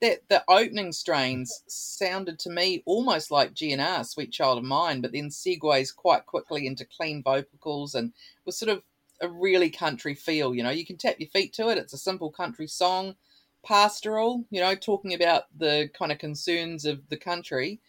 [0.00, 5.12] that the opening strains sounded to me almost like GNR, Sweet Child of Mine, but
[5.12, 8.12] then segues quite quickly into clean vocals and
[8.46, 8.82] was sort of
[9.20, 10.54] a really country feel.
[10.54, 11.76] You know, you can tap your feet to it.
[11.78, 13.16] It's a simple country song,
[13.64, 14.46] pastoral.
[14.50, 17.80] You know, talking about the kind of concerns of the country.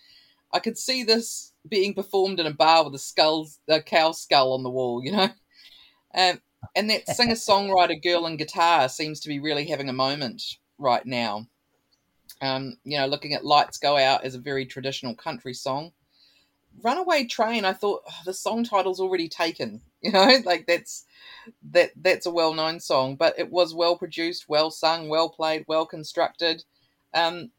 [0.54, 4.54] I could see this being performed in a bar with a skull, a cow skull
[4.54, 5.04] on the wall.
[5.04, 5.30] You know,
[6.16, 6.42] um,
[6.76, 11.06] and that singer songwriter girl and guitar seems to be really having a moment right
[11.06, 11.48] now.
[12.42, 15.92] Um, you know, looking at Lights Go Out as a very traditional country song.
[16.82, 19.82] Runaway Train, I thought oh, the song title's already taken.
[20.04, 21.06] You know, like that's
[21.74, 25.64] that that's a well known song, but it was well produced, well sung, well played,
[25.68, 26.64] well constructed.
[27.14, 27.52] Um,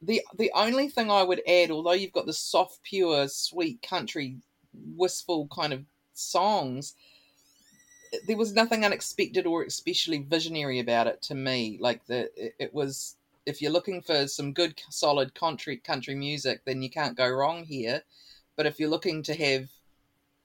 [0.00, 4.36] the the only thing I would add, although you've got the soft, pure, sweet country,
[4.94, 5.84] wistful kind of
[6.14, 6.94] songs,
[8.26, 11.78] there was nothing unexpected or especially visionary about it to me.
[11.80, 16.82] Like the it, was if you're looking for some good solid country country music, then
[16.82, 18.02] you can't go wrong here.
[18.56, 19.68] But if you're looking to have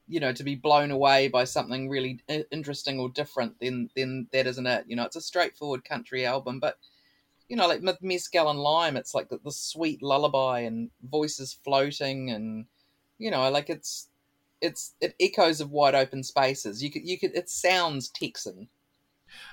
[0.07, 2.20] you know to be blown away by something really
[2.51, 6.59] interesting or different then then that isn't it you know it's a straightforward country album
[6.59, 6.78] but
[7.47, 11.57] you know like with Mezcal and Lime it's like the, the sweet lullaby and voices
[11.64, 12.66] floating and
[13.18, 14.09] you know like it's
[14.64, 16.82] it's it echoes of wide open spaces.
[16.82, 18.70] You could you could it sounds Texan.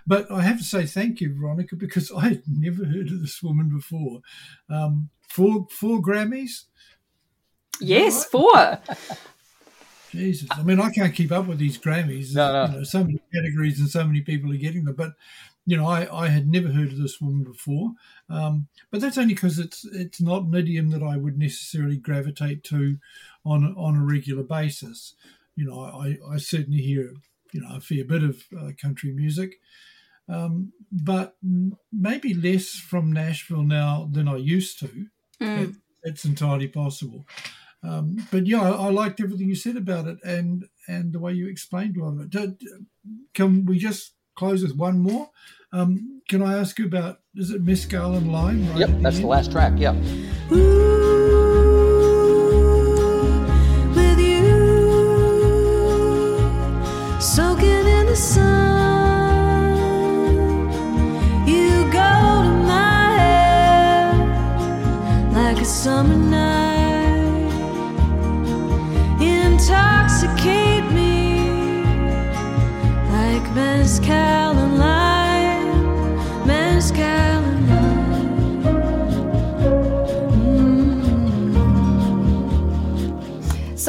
[0.06, 3.42] But I have to say thank you, Veronica, because I had never heard of this
[3.42, 4.20] woman before.
[4.70, 6.64] Um, four four Grammys.
[7.80, 8.78] Yes, four.
[10.10, 12.34] Jesus, I mean, I can't keep up with these Grammys.
[12.34, 12.72] No, no.
[12.72, 14.96] You know, so many categories and so many people are getting them.
[14.96, 15.12] But
[15.66, 17.92] you know, I, I had never heard of this woman before.
[18.28, 22.64] Um, but that's only because it's it's not an idiom that I would necessarily gravitate
[22.64, 22.98] to
[23.44, 25.14] on on a regular basis.
[25.56, 27.12] You know, I, I certainly hear
[27.52, 29.56] you know a fair bit of uh, country music,
[30.28, 35.06] um, but m- maybe less from Nashville now than I used to.
[35.40, 35.76] Mm.
[36.02, 37.26] It's entirely possible.
[37.82, 41.32] Um, but yeah, I, I liked everything you said about it and and the way
[41.32, 42.30] you explained a lot of it.
[42.30, 42.56] Do-
[43.34, 45.30] Can we just close with one more?
[45.72, 48.68] Um, can I ask you about is it Mescal and Lime?
[48.70, 49.28] Right Yep, that's the end?
[49.30, 49.72] last track.
[49.76, 49.94] Yeah.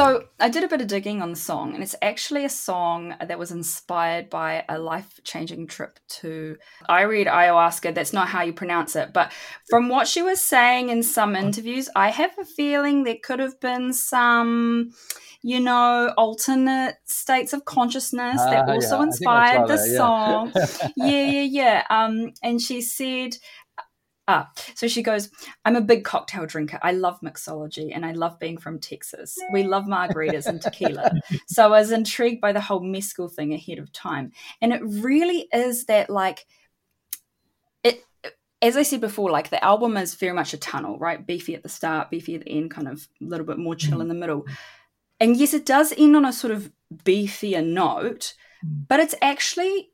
[0.01, 3.15] So I did a bit of digging on the song, and it's actually a song
[3.23, 6.57] that was inspired by a life-changing trip to.
[6.89, 7.93] I read ayahuasca.
[7.93, 9.31] That's not how you pronounce it, but
[9.69, 13.59] from what she was saying in some interviews, I have a feeling there could have
[13.59, 14.91] been some,
[15.43, 19.75] you know, alternate states of consciousness that Ah, also yeah, I think I inspired the
[19.75, 20.51] that, song.
[20.55, 20.87] yeah.
[20.95, 21.83] yeah, yeah, yeah.
[21.89, 23.35] Um, and she said.
[24.33, 25.29] Ah, so she goes,
[25.65, 26.79] I'm a big cocktail drinker.
[26.81, 29.37] I love mixology and I love being from Texas.
[29.51, 31.11] We love margaritas and tequila.
[31.47, 34.31] So I was intrigued by the whole mescal thing ahead of time.
[34.61, 36.45] And it really is that, like,
[37.83, 38.05] it,
[38.61, 41.25] as I said before, like the album is very much a tunnel, right?
[41.25, 43.99] Beefy at the start, beefy at the end, kind of a little bit more chill
[43.99, 44.45] in the middle.
[45.19, 46.71] And yes, it does end on a sort of
[47.03, 49.89] beefier note, but it's actually,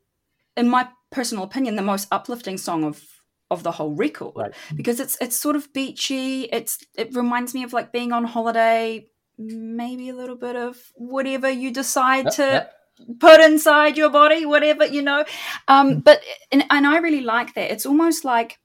[0.56, 3.17] in my personal opinion, the most uplifting song of
[3.50, 4.52] of the whole record Right.
[4.74, 6.42] because it's it's sort of beachy.
[6.44, 9.06] It's it reminds me of like being on holiday,
[9.38, 12.74] maybe a little bit of whatever you decide Yep, to yep.
[13.20, 15.24] put inside your body, whatever you know.
[15.66, 16.20] Um, but
[16.52, 17.70] and, and I really like that.
[17.70, 18.58] It's almost like,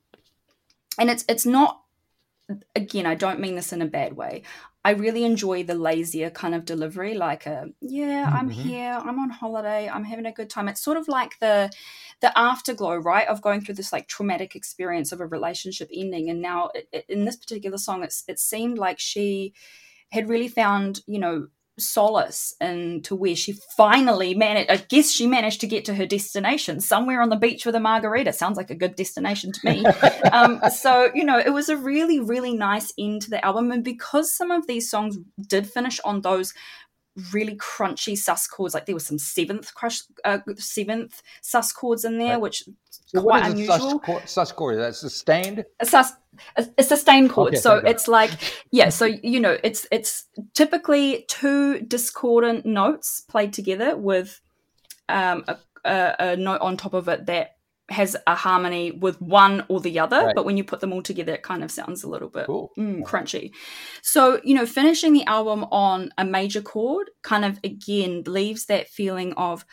[1.00, 1.80] and it's it's not.
[2.76, 4.44] Again, I don't mean this in a bad way.
[4.86, 8.50] I really enjoy the lazier kind of delivery, like a yeah, I'm Mhm.
[8.50, 10.68] here, I'm on holiday, I'm having a good time.
[10.68, 11.72] It's sort of like the
[12.22, 16.42] the afterglow, right, of going through this like traumatic experience of a relationship ending, and
[16.42, 19.54] now it, it- in this particular song, it's it seemed like she
[20.12, 21.48] had really found, you know,
[21.80, 26.06] solace and to where she finally managed i guess she managed to get to her
[26.06, 28.34] destination somewhere on the beach with a margarita.
[28.34, 29.86] Sounds like a good destination to me.
[30.32, 33.72] Um, so you know it was a really really nice end to the album.
[33.72, 35.18] And because some of these songs
[35.48, 36.54] did finish on those
[37.32, 42.18] really crunchy sus chords like there was some seventh crush uh, seventh sus chords in
[42.18, 42.42] there Right.
[42.42, 44.78] which So quite what is a sus, unusual chord, sus chord?
[44.80, 45.66] That's sustained.
[45.80, 46.14] a sus
[46.58, 48.32] a, a sustained chord Okay, so it's like
[48.72, 54.42] yeah so you know it's it's typically two discordant notes played together with
[55.10, 57.58] um a, a, a note on top of it that
[57.90, 60.36] has a harmony with one or the other Right.
[60.36, 62.72] but when you put them all together it kind of sounds a little bit Cool.
[62.78, 63.52] mm, crunchy
[64.02, 68.88] so you know finishing the album on a major chord kind of again leaves that
[68.88, 69.66] feeling of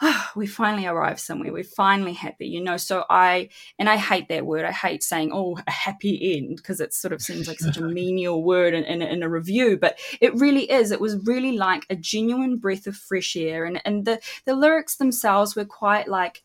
[0.00, 3.48] "Ah, we finally arrived somewhere we're finally happy you know so i
[3.80, 4.64] and I hate that word.
[4.64, 7.82] I hate saying, "Oh, a happy end," because it sort of seems like such a
[7.98, 9.76] menial word in, in, in a review.
[9.78, 10.90] But it really is.
[10.90, 14.96] It was really like a genuine breath of fresh air, and and the the lyrics
[14.96, 16.42] themselves were quite like,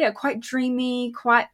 [0.00, 1.46] yeah, quite dreamy, quite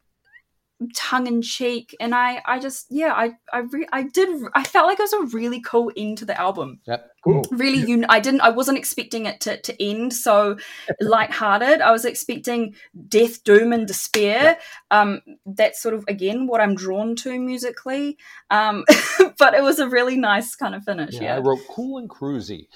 [0.94, 4.86] tongue in cheek, and I I just yeah I I re- I did I felt
[4.86, 7.10] like it was a really cool end to the album Yep.
[7.24, 7.42] Cool.
[7.50, 10.56] really un- i didn't i wasn't expecting it to, to end so
[11.00, 12.76] lighthearted i was expecting
[13.08, 14.58] death doom and despair
[14.92, 18.16] um that's sort of again what i'm drawn to musically
[18.50, 18.84] um
[19.40, 22.08] but it was a really nice kind of finish Yeah, yeah, I wrote cool and
[22.08, 22.68] cruisy.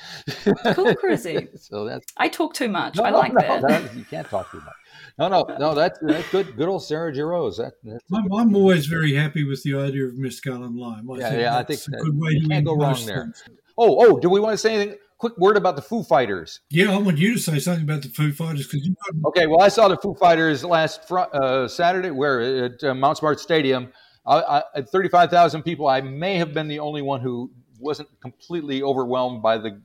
[0.74, 1.56] Cool and cruisy.
[1.68, 4.58] so that's i talk too much no, i like no, that You can't talk too
[4.58, 4.74] much.
[5.20, 5.74] No, no, no.
[5.74, 6.56] That's that's good.
[6.56, 7.58] Good old Sarah Jarosz.
[7.58, 7.74] That,
[8.12, 11.10] I'm, I'm always very happy with the idea of mescal and lime.
[11.10, 11.56] I yeah, yeah.
[11.58, 13.24] I that's think a that, good way you to can't go wrong there.
[13.24, 13.44] things.
[13.76, 14.18] Oh, oh.
[14.18, 14.98] Do we want to say anything?
[15.18, 16.60] Quick word about the Foo Fighters.
[16.70, 19.46] Yeah, I want you to say something about the Foo Fighters because you've got Okay,
[19.46, 23.38] well, I saw the Foo Fighters last fr- uh, Saturday, where at uh, Mount Smart
[23.38, 23.92] Stadium.
[24.26, 28.08] I, I, at thirty-five thousand people, I may have been the only one who wasn't
[28.22, 29.82] completely overwhelmed by the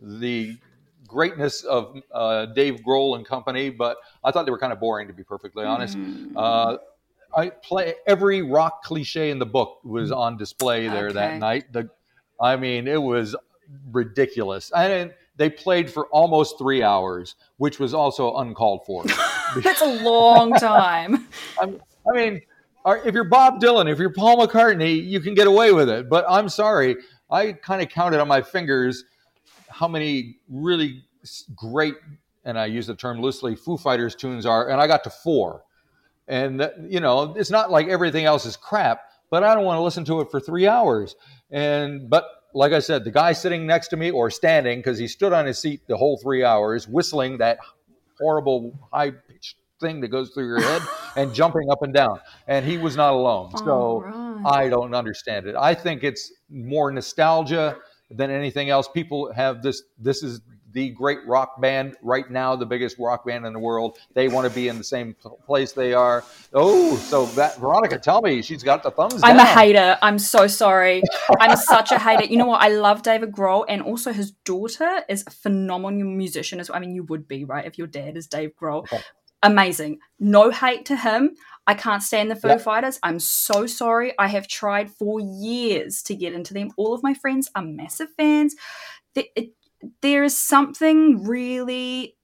[0.00, 0.56] the
[1.08, 5.08] greatness of uh, Dave Grohl and company, but I thought they were kind of boring
[5.08, 5.98] to be perfectly honest.
[5.98, 6.32] Mm.
[6.36, 6.78] Uh,
[7.36, 11.72] I play every rock cliche in the book was on display there that night.
[11.72, 11.90] The,
[12.40, 13.34] I mean, it was
[13.90, 14.70] ridiculous.
[14.74, 19.04] And they played for almost three hours, which was also uncalled for.
[19.62, 21.26] That's a long time.
[21.60, 21.80] I'm,
[22.10, 22.42] I mean,
[22.86, 26.08] if you're Bob Dylan, if you're Paul McCartney, you can get away with it.
[26.08, 26.96] But I'm sorry,
[27.30, 29.04] I kind of counted on my fingers
[29.78, 31.04] how many really
[31.54, 31.94] great,
[32.44, 35.62] and I use the term loosely, Foo Fighters tunes are, and I got to four.
[36.26, 39.78] And that- you know, it's not like everything else is crap, but I don't want
[39.78, 41.14] to listen to it for three hours.
[41.50, 42.24] And but
[42.54, 45.46] like I said, the guy sitting next to me or standing because he stood on
[45.46, 47.58] his seat the whole three hours, whistling that
[48.18, 50.82] horrible high pitched thing that goes through your head
[51.16, 52.18] and jumping up and down.
[52.48, 53.56] And he was not alone.
[53.58, 54.64] So right.
[54.64, 55.54] I don't understand it.
[55.56, 57.76] I think it's more nostalgia
[58.10, 58.88] than anything else.
[58.88, 59.82] People have this.
[59.98, 60.40] This is
[60.72, 63.98] the great rock band right now, the biggest rock band in the world.
[64.14, 66.22] They want to be in the same place they are.
[66.52, 69.98] Oh, so that Veronica, tell me, she's got the thumbs I'm a hater.
[70.02, 71.02] I'm so sorry.
[71.40, 72.24] I'm such a hater.
[72.24, 72.62] You know what?
[72.62, 76.60] I love David Grohl, and also his daughter is a phenomenal musician.
[76.60, 76.76] As well.
[76.76, 78.80] I mean, you would be right if your dad is Dave Grohl.
[78.84, 79.00] Okay.
[79.42, 80.00] Amazing.
[80.18, 81.36] No hate to him.
[81.68, 82.62] I can't stand the Foo Yep.
[82.62, 82.98] Fighters.
[83.04, 84.12] I'm so sorry.
[84.18, 86.70] I have tried for years to get into them.
[86.76, 88.56] All of my friends are massive fans.
[89.14, 89.50] There, it,
[90.02, 92.16] there is something really.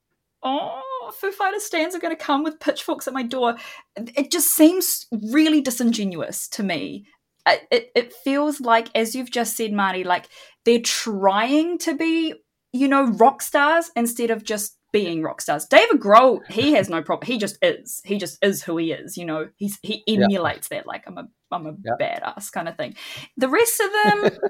[0.43, 3.55] Oh, Foo Fighters stands are going to come with pitchforks at my door.
[3.95, 7.05] It just seems really disingenuous to me
[7.47, 10.27] it, it feels like as you've just said marty like
[10.63, 12.33] they're trying to be
[12.73, 17.01] you know rock stars instead of just being rock stars david grohl he has no
[17.03, 20.69] problem he just is he just is who he is you know he's he emulates
[20.69, 21.93] that like i'm a i'm a Yeah.
[21.99, 22.95] badass kind of thing
[23.35, 24.39] the rest of them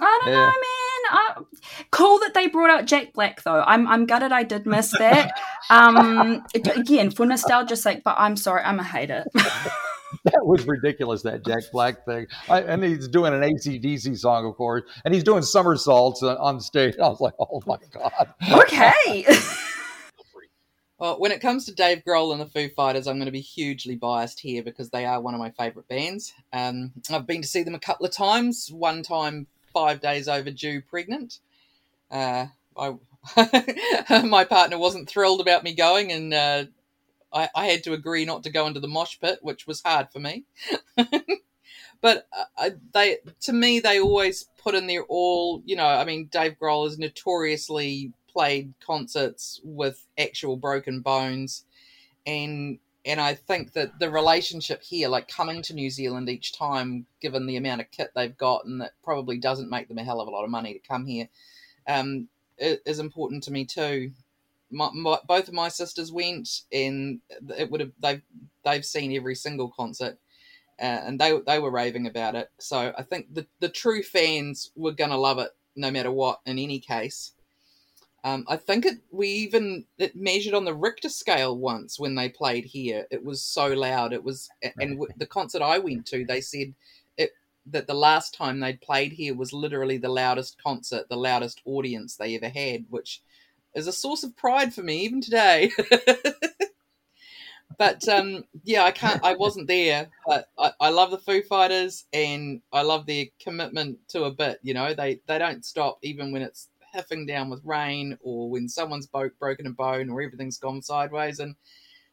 [0.00, 0.54] I don't know, man.
[1.10, 1.42] I,
[1.90, 3.60] cool that they brought out Jack Black, though.
[3.66, 5.32] I'm I'm gutted I did miss that.
[5.70, 9.24] Um, again, for nostalgia's sake, but I'm sorry, I'm a hater.
[10.24, 12.26] That was ridiculous, that Jack Black thing.
[12.48, 16.60] I, and he's doing an ACDC song, of course, and he's doing somersaults on- on
[16.60, 16.94] stage.
[16.98, 18.34] I was like, oh my God.
[18.62, 19.26] okay.
[20.98, 23.40] Well, when it comes to Dave Grohl and the Foo Fighters, I'm going to be
[23.40, 26.32] hugely biased here because they are one of my favourite bands.
[26.52, 28.68] Um, I've been to see them a couple of times.
[28.72, 31.38] One time, five days overdue, pregnant.
[32.10, 32.46] Uh,
[32.76, 32.96] I,
[34.24, 36.64] my partner wasn't thrilled about me going, and uh,
[37.32, 40.10] I, I had to agree not to go into the mosh pit, which was hard
[40.10, 40.44] for me.
[42.00, 45.62] but uh, they, to me, they always put in their all.
[45.64, 51.64] You know, I mean, Dave Grohl has notoriously played concerts with actual broken bones,
[52.26, 57.06] and and I think that the relationship here, like coming to New Zealand each time,
[57.20, 60.20] given the amount of kit they've got, and that probably doesn't make them a hell
[60.20, 61.28] of a lot of money to come here,
[61.86, 64.12] um, is important to me too.
[64.70, 67.20] My, my, both of my sisters went, and
[67.56, 68.22] it would have they've
[68.64, 70.18] they've seen every single concert,
[70.80, 72.50] uh, and they they were raving about it.
[72.58, 76.40] So I think the the true fans were gonna love it no matter what.
[76.44, 77.32] In any case,
[78.24, 82.28] um, I think it we even it measured on the Richter scale once when they
[82.28, 83.06] played here.
[83.10, 84.12] It was so loud.
[84.12, 84.50] It was,
[84.80, 86.74] and the concert I went to, they said
[87.16, 87.30] it
[87.66, 92.16] that the last time they'd played here was literally the loudest concert, the loudest audience
[92.16, 93.22] they ever had, which
[93.74, 95.70] is a source of pride for me even today.
[97.78, 99.22] but um, yeah, I can't.
[99.24, 103.98] I wasn't there, but I, I love the Foo Fighters and I love their commitment
[104.08, 104.58] to a bit.
[104.62, 108.68] You know, they they don't stop even when it's hiffing down with rain or when
[108.68, 111.38] someone's bo- broken a bone or everything's gone sideways.
[111.38, 111.54] And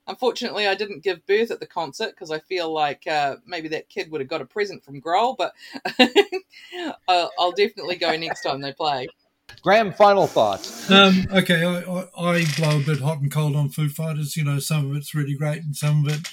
[0.07, 3.89] unfortunately, I didn't give birth at the concert because I feel like uh, maybe that
[3.89, 5.35] kid would have got a present from Grohl.
[5.37, 5.53] But
[7.07, 9.07] I'll, I'll definitely go next time they play.
[9.61, 10.89] Graham, final thoughts.
[10.91, 14.37] Um, okay, I, I, I blow a bit hot and cold on Foo Fighters.
[14.37, 16.27] You know, some of it's really great, and some of it,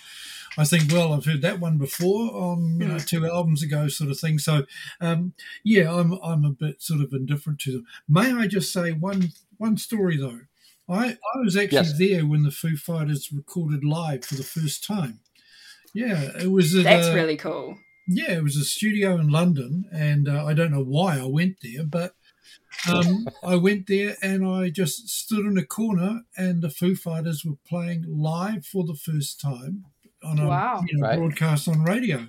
[0.58, 4.10] I think, well, I've heard that one before on you know two albums ago, sort
[4.10, 4.38] of thing.
[4.38, 4.64] So,
[5.00, 5.32] um,
[5.64, 7.86] yeah, I'm I'm a bit sort of indifferent to them.
[8.08, 10.40] May I just say one one story though?
[10.88, 11.98] I I was actually Yes.
[11.98, 15.20] there when the Foo Fighters recorded live for the first time.
[15.94, 16.74] Yeah, it was.
[16.74, 17.78] At, That's uh, really cool.
[18.08, 21.56] yeah, it was a studio in London, and uh, I don't know why I went
[21.62, 22.14] there, but
[22.88, 27.44] um, I went there and I just stood in a corner, and the Foo Fighters
[27.44, 29.84] were playing live for the first time
[30.24, 30.82] on a Wow.
[30.88, 31.18] you know, Right.
[31.18, 32.28] broadcast on radio.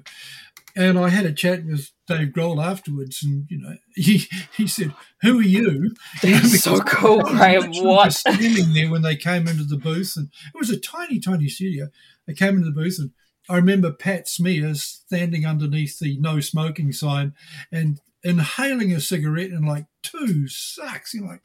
[0.76, 4.24] And I had a chat with Dave Grohl afterwards, and you know, he
[4.57, 5.93] he said, "Who are you?"
[6.24, 7.86] That's so cool, I was Graham.
[7.86, 8.13] What?
[8.13, 11.89] standing there when they came into the booth, and it was a tiny, tiny studio.
[12.26, 13.11] They came into the booth, and
[13.47, 17.34] I remember Pat Smear's standing underneath the no smoking sign,
[17.71, 21.13] and inhaling a cigarette and like two sucks.
[21.13, 21.43] You're like,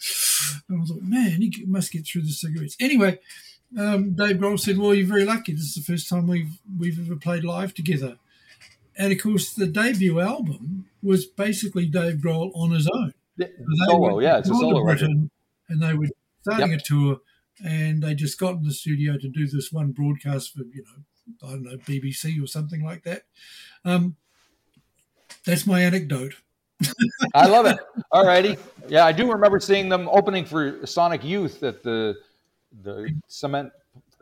[0.68, 2.76] and I thought, man, you must get through the cigarettes.
[2.80, 3.18] Anyway,
[3.76, 5.52] um, Dave Grohl said, "Well, you're very lucky.
[5.52, 8.16] This is the first time we've we've ever played live together."
[8.96, 13.14] And of course, the debut album was basically Dave Grohl on his own.
[13.36, 13.46] Yeah,
[13.86, 14.82] Solo, yeah, it's a solo.
[14.84, 15.30] Britain,
[15.68, 16.08] and they were
[16.42, 16.80] starting Yep.
[16.80, 17.20] a tour,
[17.64, 21.48] and they just got in the studio to do this one broadcast for you know,
[21.48, 23.24] I don't know, BBC or something like that.
[23.84, 24.16] Um,
[25.44, 26.34] that's my anecdote.
[27.34, 27.78] I love it.
[28.12, 28.56] All righty.
[28.88, 32.16] Yeah, I do remember seeing them opening for Sonic Youth at the
[32.82, 33.72] the cement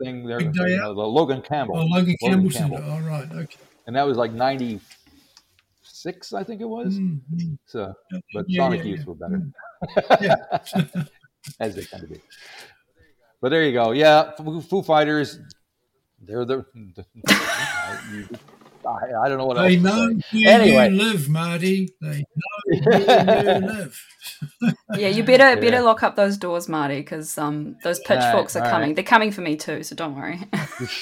[0.01, 1.77] thing there, you know, the Logan Campbell.
[1.79, 2.83] Oh, Logan Campbell Campbell.
[2.91, 3.57] All right, okay.
[3.87, 6.97] And that was like 96, I think it was.
[6.99, 7.57] Mm, mm.
[7.65, 7.93] So,
[8.33, 9.05] but Yeah, Sonic yeah, Youth yeah.
[9.05, 9.41] were better,
[10.21, 10.35] Yeah.
[11.59, 12.21] as they tend to be.
[13.41, 13.91] But there you go.
[13.91, 15.39] Yeah, Foo, Fighters,
[16.21, 16.65] they're the.
[18.13, 18.27] you-
[18.87, 20.43] I, I don't know what else They to know say.
[20.45, 20.89] where Anyway.
[20.89, 21.89] you live, Marty.
[22.01, 22.23] They
[22.71, 24.03] know where you live.
[24.95, 28.55] Yeah, you better better lock up those doors, Marty, because um, those All right, pitchforks
[28.55, 28.89] are coming.
[28.89, 28.95] right.
[28.95, 30.39] They're coming for me too, so don't worry.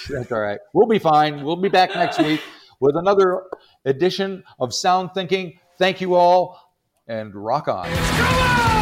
[0.10, 0.60] That's all right.
[0.74, 1.44] We'll be fine.
[1.44, 2.42] We'll be back next week
[2.80, 3.44] with another
[3.86, 5.60] edition of Sound Thinking.
[5.78, 6.60] Thank you all,
[7.08, 8.75] and rock on.